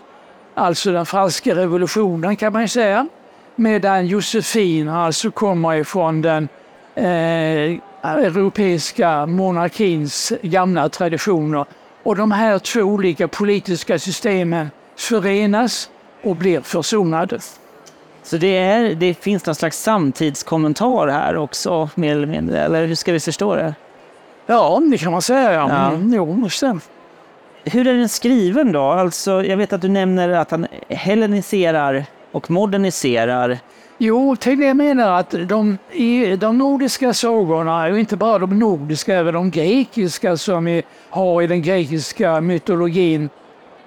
alltså 0.58 0.92
den 0.92 1.06
franska 1.06 1.54
revolutionen 1.54 2.36
kan 2.36 2.52
man 2.52 2.68
säga. 2.68 3.08
Medan 3.56 4.06
Josefin 4.06 4.88
alltså 4.88 5.30
kommer 5.30 5.74
ifrån 5.74 6.22
den 6.22 6.48
eh, 6.94 7.78
europeiska 8.02 9.26
monarkins 9.26 10.32
gamla 10.42 10.88
traditioner. 10.88 11.64
Och 12.02 12.16
de 12.16 12.32
här 12.32 12.58
två 12.58 12.80
olika 12.80 13.28
politiska 13.28 13.98
systemen 13.98 14.70
förenas 14.96 15.90
och 16.22 16.36
blir 16.36 16.60
försonade. 16.60 17.38
Så 18.22 18.36
det, 18.36 18.58
är, 18.58 18.94
det 18.94 19.14
finns 19.14 19.46
någon 19.46 19.54
slags 19.54 19.82
samtidskommentar 19.82 21.08
här 21.08 21.36
också, 21.36 21.90
mer 21.94 22.12
eller 22.12 22.26
mindre? 22.26 22.60
Eller 22.60 22.86
hur 22.86 22.94
ska 22.94 23.12
vi 23.12 23.20
förstå 23.20 23.54
det? 23.54 23.74
Ja, 24.46 24.82
det 24.90 24.98
kan 24.98 25.12
man 25.12 25.22
säga. 25.22 25.52
Ja. 25.52 25.68
Ja. 25.68 25.90
Mm, 25.90 26.12
jo, 26.14 26.48
stämmer. 26.48 26.82
Hur 27.64 27.86
är 27.86 27.94
den 27.94 28.08
skriven 28.08 28.72
då? 28.72 28.82
Alltså, 28.82 29.44
jag 29.44 29.56
vet 29.56 29.72
att 29.72 29.80
du 29.80 29.88
nämner 29.88 30.28
att 30.28 30.50
han 30.50 30.66
helleniserar 30.88 32.04
och 32.32 32.50
moderniserar. 32.50 33.58
Jo, 33.98 34.36
Tegnér 34.36 34.74
menar 34.74 35.20
att 35.20 35.34
de, 35.48 35.78
i 35.92 36.36
de 36.36 36.58
nordiska 36.58 37.14
sagorna, 37.14 37.86
och 37.86 37.98
inte 37.98 38.16
bara 38.16 38.38
de 38.38 38.58
nordiska, 38.58 39.14
även 39.14 39.34
de 39.34 39.50
grekiska 39.50 40.36
som 40.36 40.64
vi 40.64 40.82
har 41.10 41.42
i 41.42 41.46
den 41.46 41.62
grekiska 41.62 42.40
mytologin, 42.40 43.30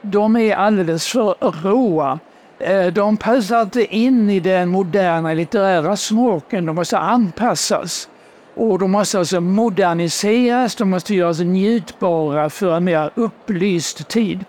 de 0.02 0.36
är 0.36 0.56
alldeles 0.56 1.08
för 1.08 1.36
råa. 1.64 2.20
Eh, 2.60 2.86
de 2.86 3.18
passar 3.18 3.62
inte 3.62 3.96
in 3.96 4.30
i 4.30 4.40
den 4.40 4.70
moderna 4.70 5.34
litterära 5.34 5.96
smaken, 5.96 6.66
de 6.66 6.76
måste 6.76 6.98
anpassas. 6.98 8.10
Och 8.56 8.80
de 8.80 8.92
måste 8.92 9.20
alltså 9.20 9.42
moderniseras, 9.42 10.76
de 10.76 10.90
måste 10.90 11.16
göras 11.16 11.40
njutbara 11.40 12.50
för 12.50 12.78
en 12.78 12.84
mer 12.84 13.12
upplyst 13.16 14.08
tid. 14.08 14.46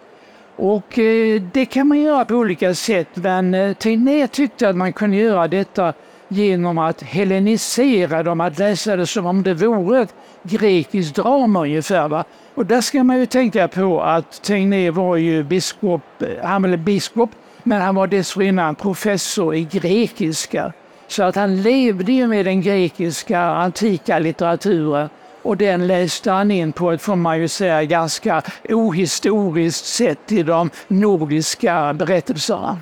Och 0.56 0.98
eh, 0.98 1.42
det 1.52 1.66
kan 1.66 1.88
man 1.88 2.00
göra 2.00 2.24
på 2.24 2.34
olika 2.34 2.74
sätt, 2.74 3.08
men 3.14 3.54
eh, 3.54 3.72
Tegnér 3.72 4.26
tyckte 4.26 4.68
att 4.68 4.76
man 4.76 4.92
kunde 4.92 5.16
göra 5.16 5.48
detta 5.48 5.92
genom 6.28 6.78
att 6.78 7.02
hellenisera 7.02 8.22
dem, 8.22 8.40
att 8.40 8.58
läsa 8.58 8.96
det 8.96 9.06
som 9.06 9.26
om 9.26 9.42
det 9.42 9.54
vore 9.54 10.02
ett 10.02 10.14
grekiskt 10.42 11.16
drama 11.16 11.60
ungefär. 11.60 12.08
Va? 12.08 12.24
Och 12.54 12.66
där 12.66 12.80
ska 12.80 13.04
man 13.04 13.18
ju 13.18 13.26
tänka 13.26 13.68
på 13.68 14.00
att 14.00 14.42
Tegnér 14.42 14.90
var 14.90 15.16
ju 15.16 15.42
biskop, 15.42 16.02
eh, 16.20 16.28
han 16.44 16.62
blev 16.62 16.78
biskop, 16.78 17.30
men 17.62 17.82
han 17.82 17.94
var 17.94 18.06
dessförinnan 18.06 18.74
professor 18.74 19.54
i 19.54 19.64
grekiska. 19.64 20.72
Så 21.12 21.22
att 21.22 21.36
han 21.36 21.62
levde 21.62 22.12
ju 22.12 22.26
med 22.26 22.44
den 22.44 22.60
grekiska 22.62 23.40
antika 23.40 24.18
litteraturen 24.18 25.08
och 25.42 25.56
den 25.56 25.86
läste 25.86 26.30
han 26.30 26.50
in 26.50 26.72
på 26.72 26.90
ett, 26.92 27.02
får 27.02 27.16
man 27.16 27.40
ju 27.40 27.48
säga, 27.48 27.84
ganska 27.84 28.42
ohistoriskt 28.68 29.86
sätt 29.86 30.32
i 30.32 30.42
de 30.42 30.70
nordiska 30.88 31.92
berättelserna. 31.94 32.78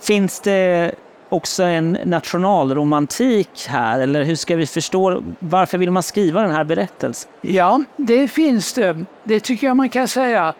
Finns 0.00 0.40
det 0.40 0.92
också 1.28 1.62
en 1.62 1.98
nationalromantik 2.04 3.66
här? 3.68 4.00
Eller 4.00 4.22
hur 4.24 4.36
ska 4.36 4.56
vi 4.56 4.66
förstå, 4.66 5.22
varför 5.38 5.78
vill 5.78 5.90
man 5.90 6.02
skriva 6.02 6.42
den 6.42 6.50
här 6.50 6.64
berättelsen? 6.64 7.30
Ja, 7.40 7.82
det 7.96 8.28
finns 8.28 8.72
det. 8.72 9.04
Det 9.24 9.40
tycker 9.40 9.66
jag 9.66 9.76
man 9.76 9.88
kan 9.88 10.08
säga. 10.08 10.54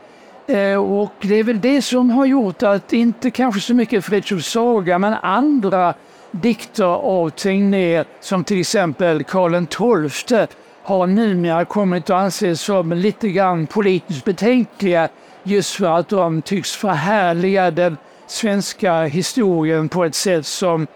Eh, 0.47 0.75
Och 0.75 1.13
det 1.21 1.35
är 1.35 1.45
väl 1.45 1.61
det 1.61 1.83
som 1.83 2.11
har 2.11 2.27
gjort 2.27 2.63
att 2.63 2.93
inte 2.93 3.31
kanske 3.31 3.61
så 3.61 3.75
mycket 3.75 4.05
Fritiof 4.05 4.45
Saga, 4.45 4.99
men 4.99 5.15
andra 5.15 5.95
dikter 6.31 6.85
av 6.85 7.31
Tegnér, 7.31 8.05
som 8.21 8.45
till 8.45 8.61
exempel 8.61 9.25
Karl 9.25 9.67
XII, 10.11 10.47
har 10.83 11.07
numera 11.07 11.65
kommit 11.65 12.11
att 12.11 12.17
anses 12.17 12.61
som 12.61 12.93
lite 12.93 13.29
grann 13.29 13.67
politiskt 13.67 14.25
betänkliga 14.25 15.09
just 15.43 15.75
för 15.75 15.99
att 15.99 16.09
de 16.09 16.43
tycks 16.43 16.73
förhärliga 16.73 17.71
den 17.71 17.97
svenska 18.27 19.03
historien 19.03 19.89
på 19.89 20.05
ett 20.05 20.15
sätt 20.15 20.47
som 20.47 20.87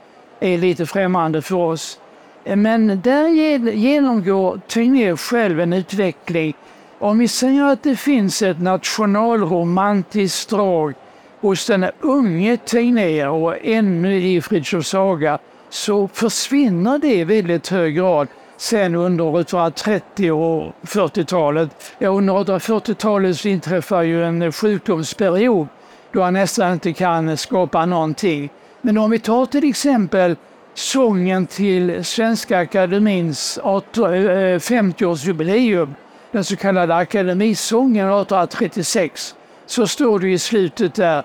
är 0.41 0.59
lite 0.59 0.87
främmande 0.87 1.43
för 1.43 1.57
oss. 1.57 1.99
Men 2.45 3.01
där 3.01 3.29
genomgår 3.71 4.61
Tegnér 4.69 5.17
själv 5.17 5.61
en 5.61 5.73
utveckling. 5.73 6.55
Om 6.99 7.19
vi 7.19 7.29
säger 7.29 7.65
att 7.65 7.83
det 7.83 7.97
finns 7.97 8.43
ett 8.43 8.61
nationalromantiskt 8.61 10.51
drag 10.51 10.95
hos 11.43 11.67
den 11.67 11.87
unge 12.01 12.57
Tegnér 12.57 13.29
och 13.29 13.55
ännu 13.63 14.17
i 14.17 14.41
Fritiof 14.41 14.87
Saga 14.87 15.39
så 15.71 16.09
försvinner 16.09 16.99
det 16.99 17.15
i 17.15 17.25
väldigt 17.25 17.69
hög 17.69 17.95
grad 17.95 18.29
sen 18.57 18.95
under 18.95 19.41
1930 19.41 20.33
och 20.33 20.75
40-talet. 20.83 21.71
Ja, 21.99 22.09
under 22.09 22.35
1940-talet 22.35 23.39
så 23.39 23.49
inträffar 23.49 24.03
ju 24.03 24.25
en 24.25 24.53
sjukdomsperiod 24.53 25.69
då 26.13 26.23
han 26.23 26.35
nästan 26.35 26.73
inte 26.73 26.93
kan 26.93 27.37
skapa 27.37 27.87
någonting. 27.87 28.51
Men 28.81 28.99
om 28.99 29.11
vi 29.11 29.19
tar 29.19 29.47
till 29.47 29.69
exempel 29.69 30.37
sången 30.75 31.47
till 31.47 32.05
Svenska 32.05 32.59
Akademins 32.59 33.59
50-årsjubileum, 33.63 35.83
eh, 35.83 35.89
den 36.33 36.45
så 36.45 36.57
kallade 36.57 36.95
Akademisången 36.95 38.09
1836, 38.09 39.35
så 39.73 39.87
står 39.87 40.19
det 40.19 40.29
i 40.29 40.39
slutet 40.39 40.95
där 40.95 41.23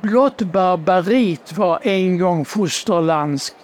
Blott 0.00 0.42
barbarit 0.42 1.56
var 1.56 1.78
en 1.82 2.18
gång 2.18 2.44
fosterlandsk. 2.44 3.54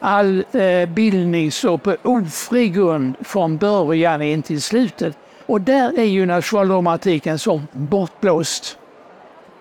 All 0.00 0.44
eh, 0.52 0.88
bildning 0.88 1.52
står 1.52 1.78
på 1.78 1.96
ofri 2.02 2.68
grund 2.68 3.14
från 3.20 3.56
början 3.56 4.22
in 4.22 4.42
till 4.42 4.62
slutet. 4.62 5.16
Och 5.46 5.60
där 5.60 5.98
är 5.98 6.04
ju 6.04 6.26
nationalromantiken 6.26 7.38
som 7.38 7.66
bortblåst 7.72 8.78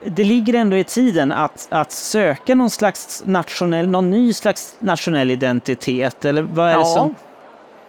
det 0.06 0.24
ligger 0.24 0.54
ändå 0.54 0.78
i 0.78 0.84
tiden 0.84 1.32
att, 1.32 1.68
att 1.70 1.92
söka 1.92 2.56
någon 2.56 2.70
slags 2.70 3.24
nationell, 3.26 3.88
någon 3.88 4.10
ny 4.10 4.34
slags 4.34 4.76
nationell 4.80 5.32
identitet, 5.32 6.26
eller 6.26 6.42
vad 6.42 6.68
är 6.68 6.72
ja, 6.72 6.80
det 6.80 6.86
som... 6.86 7.16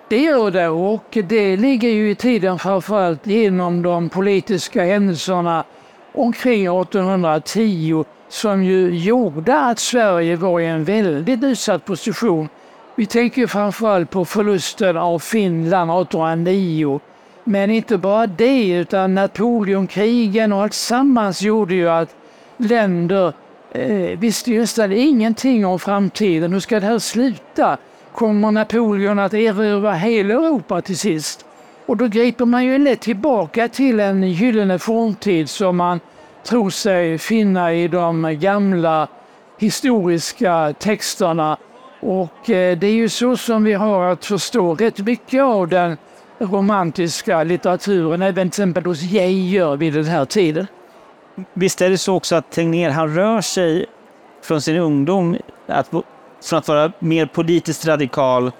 det 0.08 0.18
gör 0.18 0.50
det 0.50 0.68
och 0.68 1.18
det 1.28 1.56
ligger 1.56 1.88
ju 1.88 2.10
i 2.10 2.14
tiden 2.14 2.58
framförallt 2.58 3.26
genom 3.26 3.82
de 3.82 4.08
politiska 4.08 4.84
händelserna 4.84 5.64
omkring 6.12 6.66
1810 6.66 8.04
som 8.28 8.64
ju 8.64 8.98
gjorde 8.98 9.60
att 9.60 9.78
Sverige 9.78 10.36
var 10.36 10.60
i 10.60 10.66
en 10.66 10.84
väldigt 10.84 11.44
utsatt 11.44 11.84
position. 11.84 12.48
Vi 12.96 13.06
tänker 13.06 13.46
framförallt 13.46 14.10
på 14.10 14.24
förlusten 14.24 14.96
av 14.96 15.18
Finland 15.18 15.90
1809 15.90 17.00
men 17.44 17.70
inte 17.70 17.98
bara 17.98 18.26
det, 18.26 18.70
utan 18.70 19.14
Napoleonkrigen 19.14 20.52
och 20.52 20.62
alltsammans 20.62 21.42
gjorde 21.42 21.74
ju 21.74 21.88
att 21.88 22.14
länder 22.56 23.32
eh, 23.72 24.18
visste 24.18 24.50
nästan 24.50 24.92
ingenting 24.92 25.66
om 25.66 25.78
framtiden. 25.78 26.52
Hur 26.52 26.60
ska 26.60 26.80
det 26.80 26.86
här 26.86 26.98
sluta? 26.98 27.78
Kommer 28.12 28.50
Napoleon 28.50 29.18
att 29.18 29.34
erövra 29.34 29.92
hela 29.92 30.34
Europa 30.34 30.82
till 30.82 30.98
sist? 30.98 31.46
Och 31.92 31.98
då 31.98 32.06
griper 32.06 32.44
man 32.44 32.64
ju 32.64 32.78
lätt 32.78 33.00
tillbaka 33.00 33.68
till 33.68 34.00
en 34.00 34.22
gyllene 34.22 34.78
forntid 34.78 35.50
som 35.50 35.76
man 35.76 36.00
tror 36.44 36.70
sig 36.70 37.18
finna 37.18 37.74
i 37.74 37.88
de 37.88 38.38
gamla 38.40 39.08
historiska 39.58 40.74
texterna. 40.78 41.56
Och 42.00 42.50
eh, 42.50 42.78
det 42.78 42.86
är 42.86 42.92
ju 42.92 43.08
så 43.08 43.36
som 43.36 43.64
vi 43.64 43.72
har 43.72 44.04
att 44.04 44.24
förstå 44.24 44.74
rätt 44.74 44.98
mycket 44.98 45.42
av 45.42 45.68
den 45.68 45.96
romantiska 46.38 47.42
litteraturen, 47.42 48.22
även 48.22 48.34
till 48.34 48.62
exempel 48.62 48.84
hos 48.84 49.02
Geijer 49.02 49.76
vid 49.76 49.94
den 49.94 50.04
här 50.04 50.24
tiden. 50.24 50.66
Visst 51.54 51.80
är 51.80 51.90
det 51.90 51.98
så 51.98 52.14
också 52.14 52.36
att 52.36 52.50
Tegnér 52.50 52.90
han 52.90 53.14
rör 53.14 53.40
sig 53.40 53.86
från 54.42 54.60
sin 54.60 54.76
ungdom 54.76 55.36
att, 55.66 55.90
från 56.42 56.58
att 56.58 56.68
vara 56.68 56.92
mer 56.98 57.26
politiskt 57.26 57.86
radikal 57.86 58.52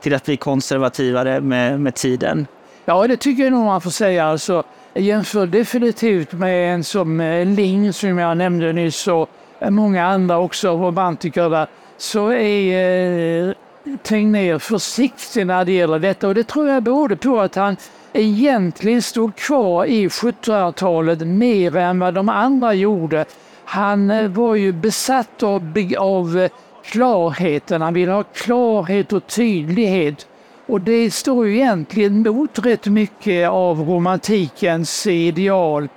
till 0.00 0.14
att 0.14 0.24
bli 0.24 0.36
konservativare 0.36 1.40
med, 1.40 1.80
med 1.80 1.94
tiden? 1.94 2.46
Ja, 2.84 3.06
det 3.06 3.16
tycker 3.16 3.42
jag 3.42 3.52
nog 3.52 3.64
man 3.64 3.80
får 3.80 3.90
säga. 3.90 4.24
Alltså, 4.24 4.62
jämför 4.94 5.46
definitivt 5.46 6.32
med 6.32 6.74
en 6.74 6.84
som 6.84 7.20
eh, 7.20 7.46
Ling 7.46 7.92
som 7.92 8.18
jag 8.18 8.36
nämnde 8.36 8.72
nyss 8.72 9.08
och 9.08 9.30
eh, 9.58 9.70
många 9.70 10.06
andra 10.06 10.38
också 10.38 10.68
romantiker 10.68 11.50
där, 11.50 11.66
så 11.96 12.32
är 12.32 13.48
eh, 13.48 13.54
Tegnér 14.02 14.58
försiktig 14.58 15.46
när 15.46 15.64
det 15.64 15.72
gäller 15.72 15.98
detta 15.98 16.28
och 16.28 16.34
det 16.34 16.44
tror 16.44 16.68
jag 16.68 16.82
berodde 16.82 17.16
på 17.16 17.40
att 17.40 17.54
han 17.54 17.76
egentligen 18.12 19.02
stod 19.02 19.36
kvar 19.36 19.84
i 19.84 20.08
1700-talet 20.08 21.20
mer 21.20 21.76
än 21.76 21.98
vad 21.98 22.14
de 22.14 22.28
andra 22.28 22.74
gjorde. 22.74 23.24
Han 23.64 24.10
eh, 24.10 24.28
var 24.28 24.54
ju 24.54 24.72
besatt 24.72 25.42
av, 25.42 25.72
av 25.98 26.48
klarheten, 26.84 27.82
han 27.82 27.94
ville 27.94 28.12
ha 28.12 28.22
klarhet 28.22 29.12
och 29.12 29.26
tydlighet. 29.26 30.26
Och 30.70 30.80
det 30.80 31.10
står 31.10 31.46
ju 31.46 31.56
egentligen 31.56 32.22
mot 32.22 32.58
rätt 32.58 32.86
mycket 32.86 33.48
av 33.48 33.80
romantikens 33.80 35.06
ideal. 35.06 35.88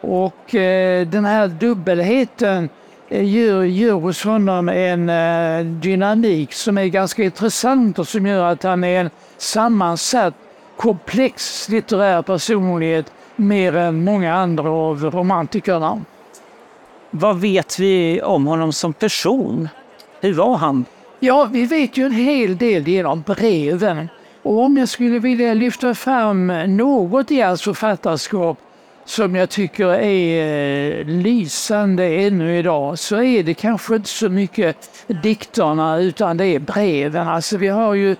Och 0.00 0.54
eh, 0.54 1.06
den 1.06 1.24
här 1.24 1.48
dubbelheten 1.48 2.68
eh, 3.08 3.34
gör, 3.34 3.64
gör 3.64 3.92
hos 3.92 4.24
honom 4.24 4.68
en 4.68 5.08
eh, 5.08 5.64
dynamik 5.64 6.52
som 6.52 6.78
är 6.78 6.86
ganska 6.86 7.22
intressant 7.24 7.98
och 7.98 8.08
som 8.08 8.26
gör 8.26 8.52
att 8.52 8.62
han 8.62 8.84
är 8.84 9.00
en 9.00 9.10
sammansatt, 9.36 10.34
komplex 10.76 11.68
litterär 11.68 12.22
personlighet 12.22 13.12
mer 13.36 13.76
än 13.76 14.04
många 14.04 14.34
andra 14.34 14.70
av 14.70 15.04
romantikerna. 15.04 16.02
Vad 17.10 17.40
vet 17.40 17.78
vi 17.78 18.22
om 18.22 18.46
honom 18.46 18.72
som 18.72 18.92
person? 18.92 19.68
Hur 20.20 20.34
var 20.34 20.56
han? 20.56 20.84
Ja, 21.20 21.48
vi 21.52 21.66
vet 21.66 21.96
ju 21.96 22.04
en 22.04 22.12
hel 22.12 22.56
del 22.56 22.88
genom 22.88 23.22
breven. 23.22 24.08
Och 24.42 24.60
om 24.60 24.76
jag 24.76 24.88
skulle 24.88 25.18
vilja 25.18 25.54
lyfta 25.54 25.94
fram 25.94 26.46
något 26.76 27.30
i 27.30 27.40
hans 27.40 27.62
författarskap 27.62 28.58
som 29.04 29.34
jag 29.34 29.50
tycker 29.50 29.86
är 29.86 31.00
eh, 31.00 31.06
lysande 31.06 32.04
ännu 32.04 32.58
idag 32.58 32.98
så 32.98 33.22
är 33.22 33.42
det 33.42 33.54
kanske 33.54 33.96
inte 33.96 34.08
så 34.08 34.28
mycket 34.28 35.04
dikterna 35.22 35.98
utan 35.98 36.36
det 36.36 36.46
är 36.46 36.58
breven. 36.58 37.28
Alltså 37.28 37.56
vi 37.56 37.68
har 37.68 37.94
ju 37.94 38.16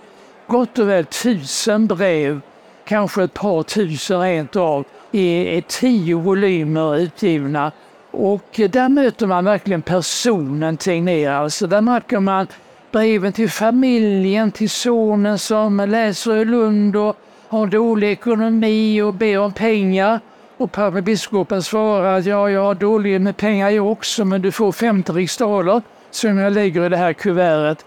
gott 0.47 0.79
och 0.79 0.89
väl 0.89 1.05
tusen 1.05 1.87
brev, 1.87 2.41
kanske 2.85 3.23
ett 3.23 3.35
par 3.35 3.63
tusen 3.63 4.21
rent 4.21 4.57
av, 4.57 4.85
i 5.13 5.63
tio 5.69 6.15
volymer 6.15 6.97
utgivna. 6.97 7.73
Och 8.11 8.61
eh, 8.61 8.71
där 8.71 8.89
möter 8.89 9.27
man 9.27 9.45
verkligen 9.45 9.83
personen 9.83 10.77
Tegnér. 10.77 11.31
Alltså 11.31 11.67
där 11.67 11.81
märker 11.81 12.21
man 12.21 12.47
breven 12.93 13.33
till 13.33 13.51
familjen, 13.51 14.53
till 14.53 14.71
sonen 14.71 15.39
som 15.39 15.77
läser 15.77 16.37
i 16.37 16.45
Lund 16.45 16.97
och 16.97 17.17
har 17.49 17.67
dålig 17.67 18.11
ekonomi 18.11 19.03
och 19.03 19.15
ber 19.15 19.39
om 19.39 19.53
pengar. 19.53 20.21
Och 20.57 20.71
biskopen 21.03 21.63
svarar 21.63 22.19
att 22.19 22.27
ja, 22.27 22.51
jag 22.51 22.63
har 22.63 22.75
dåligt 22.75 23.23
med 23.23 23.37
pengar 23.37 23.71
jag 23.71 23.87
också, 23.93 24.25
men 24.25 24.43
du 24.43 24.53
får 24.53 24.73
50 24.73 25.13
riksdaler 25.13 25.83
som 26.11 26.39
jag 26.39 26.53
lägger 26.53 26.87
i 26.87 26.89
det 26.89 26.97
här 26.97 27.13
kuvertet. 27.13 27.85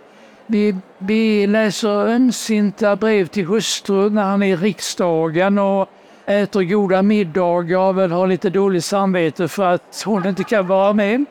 Vi, 0.48 0.76
vi 0.98 1.48
läser 1.48 2.08
ömsinta 2.08 2.96
brev 2.96 3.28
till 3.28 3.46
hustrun 3.46 4.14
när 4.16 4.24
han 4.24 4.44
är 4.44 4.48
i 4.48 4.56
riksdagen 4.56 5.58
och 5.58 5.90
äter 6.26 6.64
goda 6.64 7.02
middagar 7.02 7.78
och 7.80 7.98
väl 7.98 8.12
har 8.12 8.28
lite 8.28 8.50
dåligt 8.50 8.86
samvete 8.86 9.48
för 9.48 9.64
att 9.64 10.04
hon 10.06 10.28
inte 10.28 10.44
kan 10.44 10.68
vara 10.68 10.94
med. 10.94 11.26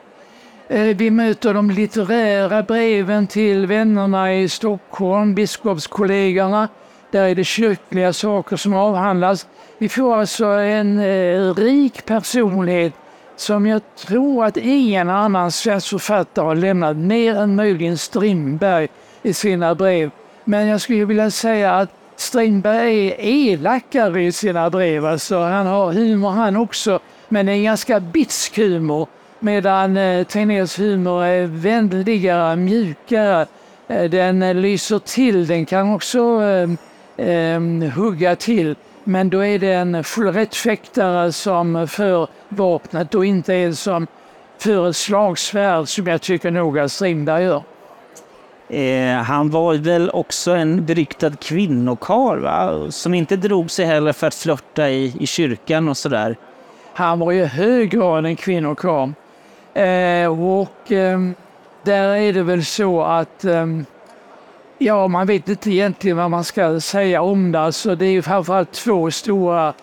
Eh, 0.71 0.95
vi 0.97 1.11
möter 1.11 1.53
de 1.53 1.71
litterära 1.71 2.63
breven 2.63 3.27
till 3.27 3.65
vännerna 3.65 4.33
i 4.35 4.49
Stockholm, 4.49 5.35
biskopskollegorna. 5.35 6.67
Där 7.11 7.23
är 7.23 7.35
det 7.35 7.43
kyrkliga 7.43 8.13
saker 8.13 8.57
som 8.57 8.73
avhandlas. 8.73 9.47
Vi 9.77 9.89
får 9.89 10.15
alltså 10.15 10.45
en 10.45 10.99
eh, 10.99 11.53
rik 11.53 12.05
personlighet 12.05 12.93
som 13.35 13.67
jag 13.67 13.81
tror 13.95 14.45
att 14.45 14.57
ingen 14.57 15.09
annan 15.09 15.51
svensk 15.51 15.89
författare 15.89 16.45
har 16.45 16.55
lämnat 16.55 16.97
mer 16.97 17.35
än 17.35 17.55
möjligen 17.55 17.97
Strindberg 17.97 18.87
i 19.23 19.33
sina 19.33 19.75
brev. 19.75 20.11
Men 20.43 20.67
jag 20.67 20.81
skulle 20.81 21.05
vilja 21.05 21.31
säga 21.31 21.75
att 21.75 21.89
Strindberg 22.15 23.07
är 23.07 23.15
elakare 23.19 24.23
i 24.23 24.31
sina 24.31 24.69
brev. 24.69 25.05
Alltså, 25.05 25.39
han 25.39 25.67
har 25.67 25.93
humor 25.93 26.29
han 26.29 26.55
också, 26.55 26.99
men 27.29 27.49
en 27.49 27.63
ganska 27.63 27.99
bitsk 27.99 28.57
humor. 28.57 29.07
Medan 29.39 29.97
eh, 29.97 30.23
Tegnérs 30.23 30.79
humor 30.79 31.23
är 31.23 31.45
vänligare, 31.45 32.55
mjukare. 32.55 33.45
Eh, 33.87 34.09
den 34.09 34.61
lyser 34.61 34.99
till, 34.99 35.47
den 35.47 35.65
kan 35.65 35.93
också 35.93 36.41
eh, 36.43 37.27
eh, 37.27 37.61
hugga 37.95 38.35
till. 38.35 38.75
Men 39.03 39.29
då 39.29 39.45
är 39.45 39.59
det 39.59 39.73
en 39.73 40.03
rättfäktare 40.17 41.31
som 41.31 41.87
för 41.87 42.27
vapnet 42.49 43.15
och 43.15 43.25
inte 43.25 43.55
en 43.55 43.75
som 43.75 44.07
för 44.57 44.89
ett 44.89 44.95
slagsvärd 44.95 45.87
som 45.87 46.07
jag 46.07 46.21
tycker 46.21 46.51
nog 46.51 46.79
att 46.79 46.91
Strindberg 46.91 47.43
gör. 47.43 47.63
Eh, 48.69 49.23
han 49.23 49.49
var 49.49 49.75
väl 49.75 50.09
också 50.09 50.51
en 50.51 50.85
beryktad 50.85 51.31
kvinnokarl, 51.31 52.39
va? 52.39 52.91
som 52.91 53.13
inte 53.13 53.35
drog 53.35 53.71
sig 53.71 53.85
heller 53.85 54.13
för 54.13 54.27
att 54.27 54.35
flörta 54.35 54.89
i, 54.89 55.15
i 55.19 55.27
kyrkan 55.27 55.89
och 55.89 55.97
sådär. 55.97 56.35
Han 56.93 57.19
var 57.19 57.31
ju 57.31 57.45
hög 57.45 57.89
grad 57.89 58.25
en 58.25 58.35
kvinnokarl. 58.35 59.09
Eh, 59.79 60.41
och 60.41 60.91
eh, 60.91 61.19
där 61.83 62.15
är 62.15 62.33
det 62.33 62.43
väl 62.43 62.65
så 62.65 63.01
att 63.01 63.43
ehm, 63.43 63.85
Ja, 64.81 65.07
man 65.07 65.27
vet 65.27 65.49
inte 65.49 65.71
egentligen 65.71 66.17
vad 66.17 66.31
man 66.31 66.43
ska 66.43 66.79
säga 66.79 67.21
om 67.21 67.51
det. 67.51 67.59
Alltså, 67.59 67.95
det 67.95 68.05
är 68.05 68.11
ju 68.11 68.21
framförallt 68.21 68.71
två 68.71 69.11
stora 69.11 69.73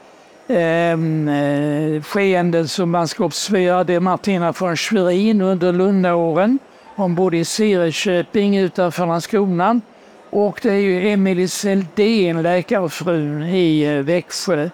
ehm, 0.49 1.29
eh, 1.29 2.03
skeenden 2.03 2.69
som 2.69 2.91
man 2.91 3.09
ska 3.09 3.25
observera. 3.25 3.85
Det 3.85 3.95
är 3.95 4.01
Martina 4.01 4.53
von 4.53 4.77
Schwerin 4.77 5.41
under 5.41 5.73
Lundaåren 5.73 6.59
Hon 6.97 7.15
bodde 7.15 7.37
i 7.37 7.45
Sireköping 7.45 8.57
utanför 8.57 9.07
Landskrona. 9.07 9.81
Och 10.31 10.61
det 10.63 10.71
är 10.71 10.81
ju 10.81 11.09
Emelie 11.09 11.49
Seldén, 11.49 12.43
läkarfrun 12.43 13.43
i 13.43 13.83
eh, 13.83 14.05
Växjö. 14.05 14.71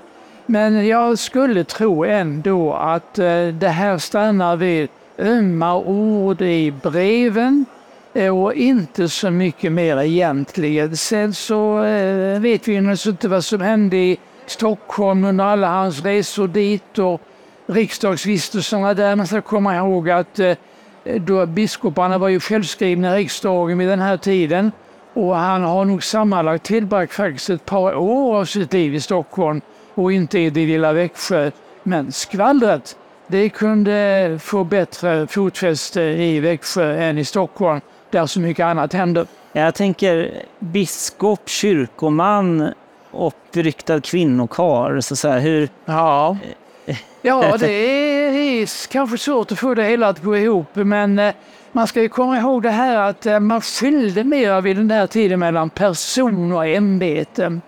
Men 0.47 0.87
jag 0.87 1.19
skulle 1.19 1.65
tro 1.65 2.05
ändå 2.05 2.75
att 2.75 3.19
eh, 3.19 3.47
det 3.47 3.69
här 3.69 3.99
stannar 3.99 4.57
vid 4.57 4.89
ömma 5.19 5.77
ord 5.77 6.43
i 6.43 6.71
breven 6.83 7.67
eh, 8.15 8.43
och 8.43 8.55
inte 8.55 9.09
så 9.09 9.31
mycket 9.31 9.73
mer 9.73 10.01
egentligen. 10.03 10.97
Sen 10.97 11.35
så 11.35 11.85
eh, 11.85 12.41
vet 12.41 12.69
vi 12.69 12.73
ju 12.73 12.97
inte 13.07 13.29
vad 13.29 13.45
som 13.45 13.61
hände 13.61 13.97
i 13.97 14.19
Stockholm 14.47 15.25
under 15.25 15.45
alla 15.45 15.69
hans 15.69 16.05
resor 16.05 16.49
dit 16.49 16.99
och 16.99 17.21
riksdagsvistelserna 17.67 18.95
där. 18.95 19.17
Man 19.17 19.27
ska 19.27 19.43
komma 19.43 19.77
ihåg 19.77 20.11
att 20.11 20.39
eh, 20.39 20.57
då 21.05 21.47
biskoparna 21.47 22.19
var 22.19 22.29
ju 22.29 22.41
självskrivna 22.41 23.19
i 23.19 23.23
riksdagen 23.23 23.79
vid 23.79 23.89
den 23.89 24.01
här 24.01 24.17
tiden 24.17 24.73
och 25.15 25.37
han 25.37 25.63
har 25.63 25.85
nog 25.85 26.05
sammanlagt 26.05 26.65
tillbragt 26.65 27.13
faktiskt 27.13 27.51
ett 27.51 27.65
par 27.65 27.95
år 27.95 28.37
av 28.37 28.45
sitt 28.45 28.73
liv 28.73 28.95
i 28.95 29.01
Stockholm 29.01 29.61
och 29.95 30.13
inte 30.13 30.39
i 30.39 30.51
det 30.51 30.67
lilla 30.67 30.93
Växjö. 30.93 31.51
Men 31.83 32.13
skvallret, 32.13 32.97
det 33.33 33.49
kunde 33.49 34.39
få 34.43 34.65
bättre 34.65 35.27
fotfäste 35.27 36.01
i 36.03 36.41
Växjö 36.41 37.03
än 37.03 37.19
i 37.19 37.25
Stockholm 37.25 37.81
där 38.11 38.27
så 38.27 38.41
mycket 38.41 38.65
annat 38.65 38.93
händer. 38.93 39.27
Jag 39.53 39.75
tänker 39.75 40.43
biskop, 40.59 41.49
kyrkoman 41.49 42.73
och 43.11 43.35
beryktad 43.53 44.01
kvinnokar. 44.01 45.01
Så 45.01 45.17
så 45.17 45.29
här, 45.29 45.41
hur... 45.41 45.69
Ja. 45.85 46.37
ja, 47.23 47.57
det 47.59 47.73
är 47.73 48.89
kanske 48.93 49.19
svårt 49.19 49.53
att 49.53 49.59
få 49.59 49.75
det 49.75 49.85
hela 49.85 50.09
att 50.09 50.23
gå 50.23 50.37
ihop 50.37 50.75
men 50.75 51.19
eh, 51.19 51.35
man 51.73 51.87
ska 51.87 52.03
ju 52.03 52.09
komma 52.09 52.39
ihåg 52.39 52.63
det 52.63 52.71
här 52.71 52.97
att 53.11 53.27
eh, 53.27 53.41
man 53.41 53.61
skilde 53.61 54.25
mer 54.25 54.61
vid 54.61 54.77
den 54.77 54.89
där 54.89 55.07
tiden 55.07 55.39
mellan 55.39 55.71
person 55.71 56.53
och 56.53 56.67
ämbete. 56.67 57.61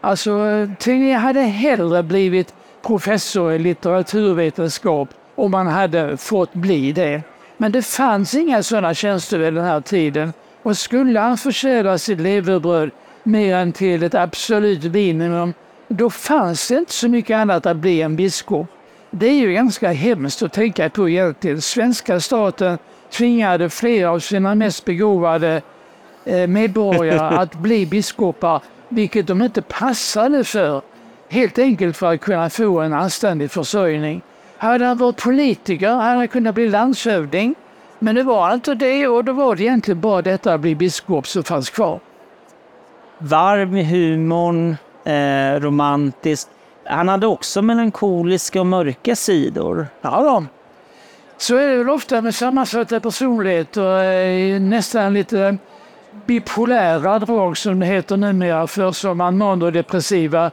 Alltså, 0.00 0.32
Tegnér 0.78 1.18
hade 1.18 1.40
hellre 1.40 2.02
blivit 2.02 2.54
professor 2.86 3.52
i 3.52 3.58
litteraturvetenskap 3.58 5.08
om 5.34 5.50
man 5.50 5.66
hade 5.66 6.16
fått 6.16 6.54
bli 6.54 6.92
det. 6.92 7.22
Men 7.56 7.72
det 7.72 7.82
fanns 7.82 8.34
inga 8.34 8.62
sådana 8.62 8.94
tjänster 8.94 9.38
vid 9.38 9.54
den 9.54 9.64
här 9.64 9.80
tiden. 9.80 10.32
Och 10.62 10.76
skulle 10.76 11.20
han 11.20 11.38
förtjäna 11.38 11.98
sitt 11.98 12.20
levebröd 12.20 12.90
mer 13.22 13.56
än 13.56 13.72
till 13.72 14.02
ett 14.02 14.14
absolut 14.14 14.92
minimum, 14.92 15.54
då 15.88 16.10
fanns 16.10 16.68
det 16.68 16.74
inte 16.74 16.92
så 16.92 17.08
mycket 17.08 17.36
annat 17.36 17.66
att 17.66 17.76
bli 17.76 18.02
än 18.02 18.16
biskop. 18.16 18.66
Det 19.10 19.26
är 19.26 19.34
ju 19.34 19.52
ganska 19.52 19.92
hemskt 19.92 20.42
att 20.42 20.52
tänka 20.52 20.90
på 20.90 21.08
egentligen. 21.08 21.62
Svenska 21.62 22.20
staten 22.20 22.78
tvingade 23.10 23.70
flera 23.70 24.10
av 24.10 24.18
sina 24.18 24.54
mest 24.54 24.84
begåvade 24.84 25.62
eh, 26.24 26.46
medborgare 26.46 27.36
att 27.38 27.54
bli 27.54 27.86
biskopar, 27.86 28.62
vilket 28.88 29.26
de 29.26 29.42
inte 29.42 29.62
passade 29.62 30.44
för. 30.44 30.82
Helt 31.34 31.58
enkelt 31.58 31.96
för 31.96 32.14
att 32.14 32.20
kunna 32.20 32.50
få 32.50 32.80
en 32.80 32.92
anständig 32.92 33.50
försörjning. 33.50 34.22
Hade 34.58 34.84
han 34.84 34.98
varit 34.98 35.22
politiker 35.22 35.88
hade 35.88 36.16
han 36.16 36.28
kunnat 36.28 36.54
bli 36.54 36.68
landshövding. 36.68 37.54
Men 37.98 38.14
det 38.14 38.22
var 38.22 38.54
inte 38.54 38.74
det 38.74 39.08
och 39.08 39.24
då 39.24 39.32
var 39.32 39.56
det 39.56 39.62
egentligen 39.62 40.00
bara 40.00 40.22
detta 40.22 40.54
att 40.54 40.60
bli 40.60 40.74
biskop 40.74 41.26
som 41.26 41.44
fanns 41.44 41.70
kvar. 41.70 42.00
Varm 43.18 43.76
i 43.76 43.84
humorn, 43.84 44.76
eh, 45.04 45.60
romantisk. 45.60 46.48
Han 46.84 47.08
hade 47.08 47.26
också 47.26 47.62
melankoliska 47.62 48.60
och 48.60 48.66
mörka 48.66 49.16
sidor. 49.16 49.86
Ja, 50.02 50.22
då. 50.22 50.44
Så 51.36 51.56
är 51.56 51.68
det 51.68 51.76
väl 51.76 51.90
ofta 51.90 52.20
med 52.20 52.34
sammansatta 52.34 53.00
personligheter, 53.00 54.04
eh, 54.04 54.60
nästan 54.60 55.14
lite 55.14 55.56
bipolära 56.26 57.18
drag 57.18 57.56
som 57.56 57.80
det 57.80 57.86
heter 57.86 58.16
numera 58.16 58.66
för 58.66 58.92
som 58.92 59.18
manodepressiva. 59.18 60.50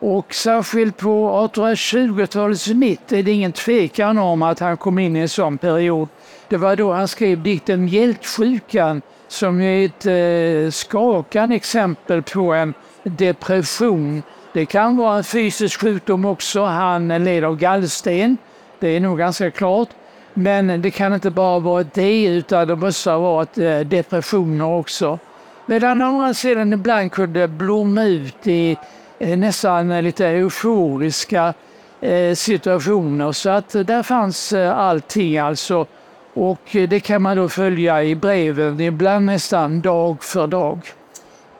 Och 0.00 0.34
särskilt 0.34 0.96
på 0.96 1.48
1820-talets 1.54 2.68
mitt 2.68 3.12
är 3.12 3.22
det 3.22 3.30
ingen 3.30 3.52
tvekan 3.52 4.18
om 4.18 4.42
att 4.42 4.58
han 4.58 4.76
kom 4.76 4.98
in 4.98 5.16
i 5.16 5.20
en 5.20 5.28
sån 5.28 5.58
period. 5.58 6.08
Det 6.48 6.56
var 6.56 6.76
då 6.76 6.92
han 6.92 7.08
skrev 7.08 7.42
dikten 7.42 7.84
Mjältsjukan 7.84 9.02
som 9.28 9.60
är 9.60 9.84
ett 9.84 10.06
eh, 10.06 10.70
skakande 10.70 11.56
exempel 11.56 12.22
på 12.22 12.52
en 12.52 12.74
depression. 13.02 14.22
Det 14.52 14.66
kan 14.66 14.96
vara 14.96 15.16
en 15.16 15.24
fysisk 15.24 15.80
sjukdom 15.80 16.24
också. 16.24 16.64
Han 16.64 17.24
led 17.24 17.44
av 17.44 17.56
gallsten. 17.56 18.36
Det 18.78 18.88
är 18.88 19.00
nog 19.00 19.18
ganska 19.18 19.50
klart. 19.50 19.88
Men 20.34 20.82
det 20.82 20.90
kan 20.90 21.14
inte 21.14 21.30
bara 21.30 21.58
vara 21.58 21.84
det 21.94 22.24
utan 22.24 22.68
det 22.68 22.76
måste 22.76 23.10
ha 23.10 23.18
varit 23.18 23.58
eh, 23.58 23.80
depressioner 23.80 24.64
också. 24.64 25.18
Medan 25.66 26.02
andra 26.02 26.34
sidan 26.34 26.72
ibland 26.72 27.12
kunde 27.12 27.48
blomma 27.48 28.04
ut 28.04 28.46
i 28.46 28.76
nästan 29.18 30.04
lite 30.04 30.26
euforiska 30.26 31.54
eh, 32.00 32.34
situationer. 32.34 33.32
Så 33.32 33.50
att 33.50 33.70
där 33.70 34.02
fanns 34.02 34.52
allting 34.52 35.38
alltså. 35.38 35.86
Och 36.34 36.60
det 36.72 37.00
kan 37.00 37.22
man 37.22 37.36
då 37.36 37.48
följa 37.48 38.04
i 38.04 38.14
breven, 38.14 38.80
ibland 38.80 39.26
nästan 39.26 39.80
dag 39.80 40.24
för 40.24 40.46
dag. 40.46 40.80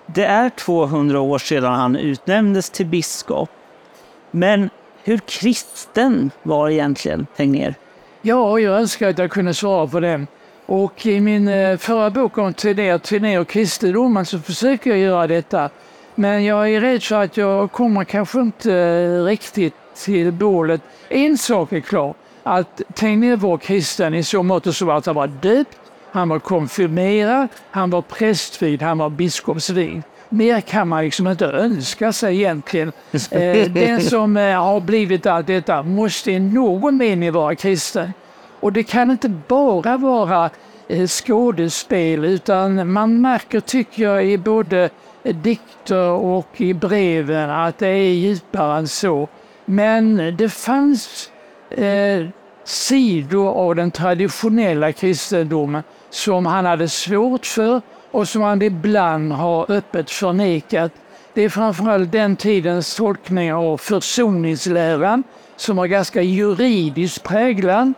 Det 0.07 0.25
är 0.25 0.51
200 0.51 1.21
år 1.21 1.39
sedan 1.39 1.75
han 1.75 1.97
utnämndes 1.97 2.71
till 2.71 2.87
biskop. 2.87 3.51
Men 4.31 4.71
hur 5.05 5.19
kristen 5.19 6.31
var 6.43 6.71
egentligen 6.71 7.27
Tegnér? 7.37 7.75
Ja, 8.23 8.59
jag 8.59 8.81
önskar 8.81 9.09
att 9.09 9.19
jag 9.19 9.31
kunde 9.31 9.55
svara 9.55 9.87
på 9.87 10.01
det. 10.01 10.27
Och 10.67 11.07
i 11.07 11.21
min 11.21 11.49
eh, 11.49 11.77
förra 11.77 12.11
bok 12.11 12.39
om 12.39 12.55
Tegnér, 12.55 12.99
Tegnér 12.99 13.41
och 13.41 13.49
kristendomen 13.49 14.27
så 14.27 14.39
försöker 14.39 14.91
jag 14.91 14.99
göra 14.99 15.27
detta. 15.27 15.71
Men 16.19 16.45
jag 16.45 16.71
är 16.71 16.81
rädd 16.81 17.03
för 17.03 17.23
att 17.23 17.37
jag 17.37 17.73
kommer 17.73 18.05
kanske 18.05 18.41
inte 18.41 18.75
eh, 18.75 19.25
riktigt 19.25 19.75
till 20.05 20.33
målet. 20.33 20.81
En 21.09 21.39
sak 21.39 21.73
är 21.73 21.81
klar, 21.81 22.15
att 22.43 22.83
Tegnér 22.95 23.37
var 23.37 23.59
kristen 23.59 24.15
i 24.15 24.23
så 24.23 24.43
mått 24.43 24.75
så 24.75 24.91
att 24.91 25.07
han 25.07 25.15
var 25.15 25.27
döpt, 25.27 25.79
han 26.13 26.29
var 26.29 26.39
konfirmerad, 26.39 27.49
han 27.71 27.91
var 27.91 28.03
prästvigd, 28.03 28.83
han 28.83 28.99
var 28.99 29.11
biskopsvigd. 29.11 30.03
Mer 30.29 30.61
kan 30.61 30.89
man 30.89 31.05
liksom 31.05 31.27
inte 31.27 31.47
önska 31.47 32.13
sig 32.13 32.37
egentligen. 32.37 32.93
Eh, 33.31 33.71
den 33.71 34.01
som 34.01 34.37
eh, 34.37 34.63
har 34.63 34.81
blivit 34.81 35.27
allt 35.27 35.47
detta 35.47 35.83
måste 35.83 36.33
i 36.33 36.39
någon 36.39 36.97
mening 36.97 37.33
vara 37.33 37.55
kristen. 37.55 38.13
Och 38.61 38.73
det 38.73 38.83
kan 38.83 39.11
inte 39.11 39.29
bara 39.29 39.97
vara 39.97 40.51
skådespel 41.09 42.25
utan 42.25 42.93
man 42.93 43.21
märker, 43.21 43.61
tycker 43.61 44.03
jag, 44.03 44.27
i 44.27 44.39
både 44.39 44.91
dikter 45.23 46.11
och 46.11 46.61
i 46.61 46.75
breven 46.75 47.51
att 47.51 47.79
det 47.79 47.89
är 47.89 48.13
djupare 48.13 48.79
än 48.79 48.89
så. 48.89 49.29
Men 49.65 50.37
det 50.37 50.49
fanns 50.49 51.31
eh, 51.71 52.27
sidor 52.65 53.49
av 53.49 53.75
den 53.75 53.91
traditionella 53.91 54.93
kristendomen 54.93 55.83
som 56.11 56.47
han 56.47 56.65
hade 56.65 56.89
svårt 56.89 57.47
för 57.47 57.83
och 58.11 58.29
som 58.29 58.43
han 58.43 58.63
ibland 58.63 59.33
har 59.33 59.71
öppet 59.71 60.11
förnekat. 60.11 60.93
Det 61.35 61.43
är 61.43 61.49
framförallt 61.49 62.13
den 62.13 62.37
tidens 62.37 62.97
tolkning 62.97 63.55
av 63.55 63.77
försoningsläran 63.77 65.23
som 65.57 65.77
var 65.77 65.87
ganska 65.87 66.23
juridiskt 66.23 67.23
präglad. 67.23 67.93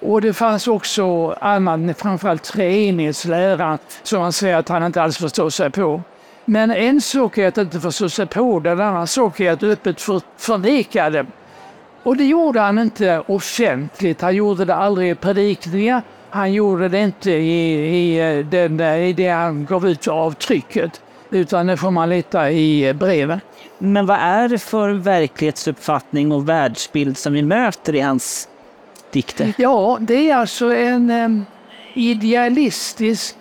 Och 0.00 0.20
det 0.20 0.32
fanns 0.32 0.68
också 0.68 1.30
annan, 1.40 1.94
framförallt 1.94 2.42
treenighetsläran 2.42 3.78
som 4.02 4.22
han 4.22 4.32
säger 4.32 4.56
att 4.56 4.68
han 4.68 4.82
inte 4.82 5.02
alls 5.02 5.18
förstår 5.18 5.50
sig 5.50 5.70
på. 5.70 6.02
Men 6.48 6.70
en 6.70 7.00
sak 7.00 7.38
är 7.38 7.48
att 7.48 7.58
inte 7.58 7.80
förstå 7.80 8.08
sig 8.08 8.26
på 8.26 8.60
det, 8.60 8.70
en 8.70 8.80
annan 8.80 9.06
sak 9.06 9.40
är 9.40 9.52
att 9.52 9.62
öppet 9.62 10.00
för, 10.00 10.20
förneka 10.36 11.10
det. 11.10 11.26
Och 12.02 12.16
det 12.16 12.24
gjorde 12.24 12.60
han 12.60 12.78
inte 12.78 13.22
offentligt, 13.26 14.20
han 14.20 14.34
gjorde 14.34 14.64
det 14.64 14.74
aldrig 14.74 15.10
i 15.10 15.14
predikningar, 15.14 16.02
han 16.30 16.52
gjorde 16.52 16.88
det 16.88 17.00
inte 17.00 17.30
i, 17.30 18.16
i, 18.16 18.42
den, 18.42 18.80
i 18.80 19.12
det 19.12 19.28
han 19.28 19.64
gav 19.64 19.88
ut 19.88 20.08
av 20.08 20.32
trycket, 20.32 21.00
utan 21.30 21.66
det 21.66 21.76
får 21.76 21.90
man 21.90 22.08
leta 22.08 22.50
i 22.50 22.94
breven. 22.94 23.40
Men 23.78 24.06
vad 24.06 24.18
är 24.18 24.48
det 24.48 24.58
för 24.58 24.90
verklighetsuppfattning 24.90 26.32
och 26.32 26.48
världsbild 26.48 27.18
som 27.18 27.32
vi 27.32 27.42
möter 27.42 27.94
i 27.94 28.00
hans 28.00 28.48
dikter? 29.10 29.52
Ja, 29.58 29.98
det 30.00 30.30
är 30.30 30.36
alltså 30.36 30.74
en 30.74 31.10
um, 31.10 31.46
idealistisk 31.94 33.36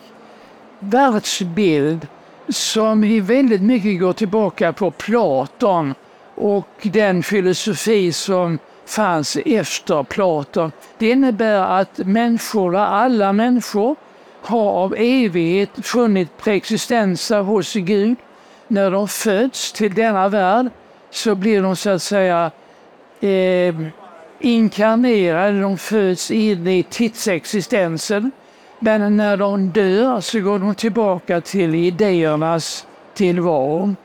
världsbild 0.79 2.07
som 2.49 3.03
i 3.03 3.19
väldigt 3.19 3.61
mycket 3.61 3.99
går 3.99 4.13
tillbaka 4.13 4.73
på 4.73 4.91
Platon 4.91 5.93
och 6.35 6.67
den 6.81 7.23
filosofi 7.23 8.11
som 8.11 8.59
fanns 8.85 9.37
efter 9.45 10.03
Platon. 10.03 10.71
Det 10.97 11.09
innebär 11.09 11.79
att 11.79 11.97
människor, 11.97 12.75
alla 12.75 13.33
människor, 13.33 13.95
har 14.41 14.71
av 14.71 14.95
evighet 14.97 15.69
funnit 15.83 16.37
preexistenser 16.37 17.41
hos 17.41 17.73
Gud. 17.73 18.15
När 18.67 18.91
de 18.91 19.07
föds 19.07 19.71
till 19.71 19.93
denna 19.93 20.29
värld 20.29 20.69
så 21.11 21.35
blir 21.35 21.61
de 21.61 21.75
så 21.75 21.89
att 21.89 22.01
säga 22.01 22.51
eh, 23.19 23.75
inkarnerade, 24.39 25.61
de 25.61 25.77
föds 25.77 26.31
in 26.31 26.67
i 26.67 26.83
tidsexistensen. 26.83 28.31
Men 28.79 29.17
när 29.17 29.37
de 29.37 29.69
dör 29.69 30.21
så 30.21 30.39
går 30.39 30.59
de 30.59 30.75
tillbaka 30.75 31.41
till 31.41 31.75
idéernas 31.75 32.87
tillvaro. 33.13 33.95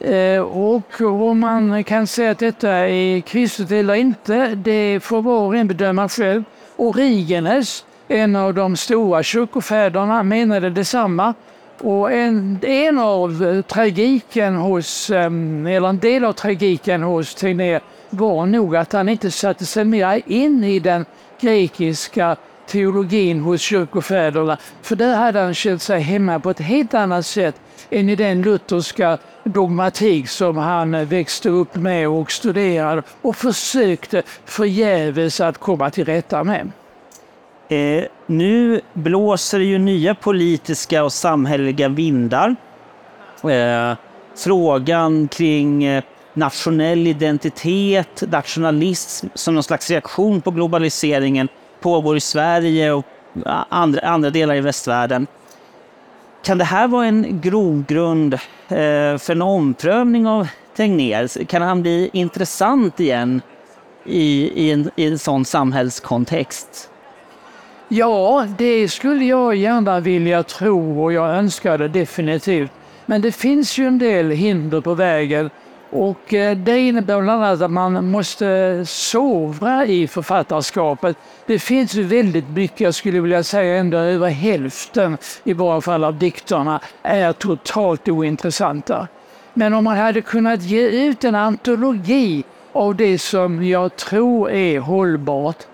Eh, 0.00 0.40
och 0.40 1.00
om 1.00 1.40
man 1.40 1.84
kan 1.84 2.06
säga 2.06 2.30
att 2.30 2.38
detta 2.38 2.70
är 2.70 3.20
kristet 3.20 3.70
eller 3.70 3.94
inte, 3.94 4.54
det 4.54 5.00
får 5.00 5.22
var 5.22 5.40
och 5.40 5.56
en 5.56 5.68
bedöma 5.68 6.08
själv. 6.08 6.44
Origenes, 6.76 7.84
en 8.08 8.36
av 8.36 8.54
de 8.54 8.76
stora 8.76 9.22
kyrkofäderna, 9.22 10.22
menade 10.22 10.70
detsamma. 10.70 11.34
Och 11.80 12.12
en, 12.12 12.58
en 12.62 12.98
av 12.98 13.62
tragiken 13.62 14.56
hos, 14.56 15.10
eller 15.10 15.88
en 15.88 15.98
del 15.98 16.24
av 16.24 16.32
tragiken 16.32 17.02
hos 17.02 17.34
Tegnér 17.34 17.80
var 18.10 18.46
nog 18.46 18.76
att 18.76 18.92
han 18.92 19.08
inte 19.08 19.30
satte 19.30 19.66
sig 19.66 19.84
mer 19.84 20.22
in 20.26 20.64
i 20.64 20.78
den 20.78 21.04
grekiska 21.40 22.36
teologin 22.68 23.40
hos 23.40 23.60
kyrkofäderna. 23.60 24.58
För 24.82 24.96
där 24.96 25.16
hade 25.16 25.40
han 25.40 25.54
känt 25.54 25.82
sig 25.82 26.00
hemma 26.00 26.40
på 26.40 26.50
ett 26.50 26.60
helt 26.60 26.94
annat 26.94 27.26
sätt 27.26 27.60
än 27.90 28.08
i 28.08 28.16
den 28.16 28.42
lutherska 28.42 29.18
dogmatik 29.44 30.28
som 30.28 30.56
han 30.56 31.06
växte 31.06 31.48
upp 31.48 31.74
med 31.74 32.08
och 32.08 32.30
studerade 32.30 33.02
och 33.22 33.36
försökte 33.36 34.22
förgäves 34.44 35.40
att 35.40 35.58
komma 35.58 35.90
till 35.90 36.04
rätta 36.04 36.44
med. 36.44 36.70
Eh, 37.68 38.04
nu 38.26 38.80
blåser 38.92 39.58
det 39.58 39.64
ju 39.64 39.78
nya 39.78 40.14
politiska 40.14 41.04
och 41.04 41.12
samhälleliga 41.12 41.88
vindar. 41.88 42.56
Eh, 43.42 43.96
frågan 44.36 45.28
kring 45.28 45.84
eh, 45.84 46.02
nationell 46.34 47.06
identitet, 47.06 48.22
nationalism 48.30 49.26
som 49.34 49.54
någon 49.54 49.62
slags 49.62 49.90
reaktion 49.90 50.40
på 50.40 50.50
globaliseringen 50.50 51.48
pågår 51.80 52.16
i 52.16 52.20
Sverige 52.20 52.92
och 52.92 53.04
andra, 53.68 54.00
andra 54.00 54.30
delar 54.30 54.54
i 54.54 54.60
västvärlden. 54.60 55.26
Kan 56.42 56.58
det 56.58 56.64
här 56.64 56.88
vara 56.88 57.06
en 57.06 57.40
grogrund 57.40 58.34
eh, 58.34 59.18
för 59.18 59.30
en 59.30 59.42
omprövning 59.42 60.26
av 60.26 60.48
Tegnér? 60.76 61.44
Kan 61.44 61.62
han 61.62 61.82
bli 61.82 62.10
intressant 62.12 63.00
igen 63.00 63.42
i, 64.04 64.50
i, 64.54 64.72
en, 64.72 64.90
i 64.96 65.06
en 65.06 65.18
sån 65.18 65.44
samhällskontext? 65.44 66.90
Ja, 67.88 68.46
det 68.58 68.88
skulle 68.88 69.24
jag 69.24 69.56
gärna 69.56 70.00
vilja 70.00 70.42
tro 70.42 71.04
och 71.04 71.12
jag 71.12 71.30
önskar 71.30 71.78
det 71.78 71.88
definitivt. 71.88 72.70
Men 73.06 73.22
det 73.22 73.32
finns 73.32 73.78
ju 73.78 73.86
en 73.86 73.98
del 73.98 74.30
hinder 74.30 74.80
på 74.80 74.94
vägen 74.94 75.50
och 75.90 76.34
eh, 76.34 76.56
det 76.56 76.78
innebär 76.78 77.22
bland 77.22 77.44
annat 77.44 77.62
att 77.62 77.70
man 77.70 78.10
måste 78.10 78.82
sovra 78.86 79.86
i 79.86 80.08
författarskapet. 80.08 81.16
Det 81.46 81.58
finns 81.58 81.94
ju 81.94 82.02
väldigt 82.02 82.48
mycket, 82.48 82.80
jag 82.80 82.94
skulle 82.94 83.20
vilja 83.20 83.42
säga 83.42 83.76
ändå 83.76 83.98
över 83.98 84.28
hälften 84.28 85.18
i 85.44 85.52
varje 85.52 85.80
fall 85.80 86.04
av 86.04 86.18
dikterna 86.18 86.80
är 87.02 87.32
totalt 87.32 88.08
ointressanta. 88.08 89.08
Men 89.54 89.74
om 89.74 89.84
man 89.84 89.96
hade 89.96 90.20
kunnat 90.20 90.62
ge 90.62 90.88
ut 90.88 91.24
en 91.24 91.34
antologi 91.34 92.44
av 92.72 92.96
det 92.96 93.18
som 93.18 93.66
jag 93.66 93.96
tror 93.96 94.50
är 94.50 94.80
hållbart 94.80 95.66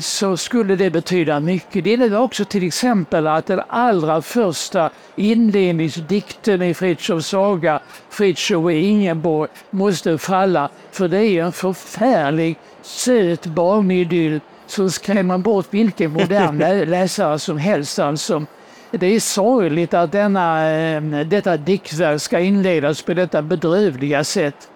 så 0.00 0.36
skulle 0.36 0.76
det 0.76 0.90
betyda 0.90 1.40
mycket. 1.40 1.84
Det 1.84 1.92
innebär 1.92 2.20
också 2.20 2.44
till 2.44 2.66
exempel 2.66 3.26
att 3.26 3.46
den 3.46 3.60
allra 3.68 4.22
första 4.22 4.90
inledningsdikten 5.16 6.62
i 6.62 6.74
Fritjofs 6.74 7.26
saga, 7.26 7.80
Fritjof 8.10 8.64
och 8.64 8.72
Ingeborg, 8.72 9.50
måste 9.70 10.18
falla. 10.18 10.70
För 10.90 11.08
det 11.08 11.24
är 11.24 11.44
en 11.44 11.52
förfärlig 11.52 12.56
söt 12.82 13.46
barnidyll 13.46 14.40
som 14.66 14.90
skrämmer 14.90 15.38
bort 15.38 15.66
vilken 15.70 16.10
modern 16.10 16.58
läsare 16.90 17.38
som 17.38 17.58
helst. 17.58 17.98
Alltså. 17.98 18.46
Det 18.90 19.06
är 19.06 19.20
sorgligt 19.20 19.94
att 19.94 20.12
denna, 20.12 20.70
eh, 20.70 21.02
detta 21.26 21.56
diktverk 21.56 22.22
ska 22.22 22.38
inledas 22.38 23.02
på 23.02 23.14
detta 23.14 23.42
bedrövliga 23.42 24.24
sätt. 24.24 24.68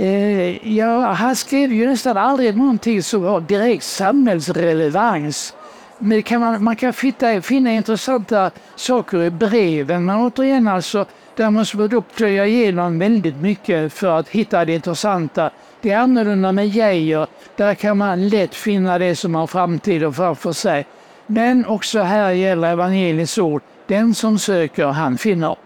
Eh, 0.00 0.68
ja, 0.76 1.12
han 1.12 1.36
skrev 1.36 1.72
ju 1.72 1.86
nästan 1.86 2.16
aldrig 2.16 2.56
någonting 2.56 3.02
som 3.02 3.24
har 3.24 3.40
direkt 3.40 3.84
samhällsrelevans. 3.84 5.54
Men 5.98 6.22
kan 6.22 6.40
man, 6.40 6.64
man 6.64 6.76
kan 6.76 6.92
fitta, 6.92 7.42
finna 7.42 7.72
intressanta 7.72 8.50
saker 8.76 9.22
i 9.22 9.30
breven, 9.30 10.04
men 10.04 10.16
återigen 10.16 10.68
alltså, 10.68 11.06
där 11.36 11.50
måste 11.50 11.76
man 11.76 11.88
då 11.88 12.00
plöja 12.00 12.46
igenom 12.46 12.98
väldigt 12.98 13.36
mycket 13.36 13.92
för 13.92 14.18
att 14.18 14.28
hitta 14.28 14.64
det 14.64 14.74
intressanta. 14.74 15.50
Det 15.80 15.90
är 15.90 15.98
annorlunda 15.98 16.52
med 16.52 16.68
Geijer, 16.68 17.26
där 17.56 17.74
kan 17.74 17.98
man 17.98 18.28
lätt 18.28 18.54
finna 18.54 18.98
det 18.98 19.16
som 19.16 19.34
har 19.34 19.46
framtiden 19.46 20.12
framför 20.12 20.52
sig. 20.52 20.86
Men 21.26 21.66
också 21.66 22.00
här 22.00 22.30
gäller 22.30 22.72
evangeliets 22.72 23.38
ord, 23.38 23.62
den 23.86 24.14
som 24.14 24.38
söker 24.38 24.86
han 24.86 25.18
finner. 25.18 25.56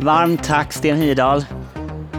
Varmt 0.00 0.44
tack 0.44 0.72
Sten 0.72 0.96
Hirdal. 0.96 1.44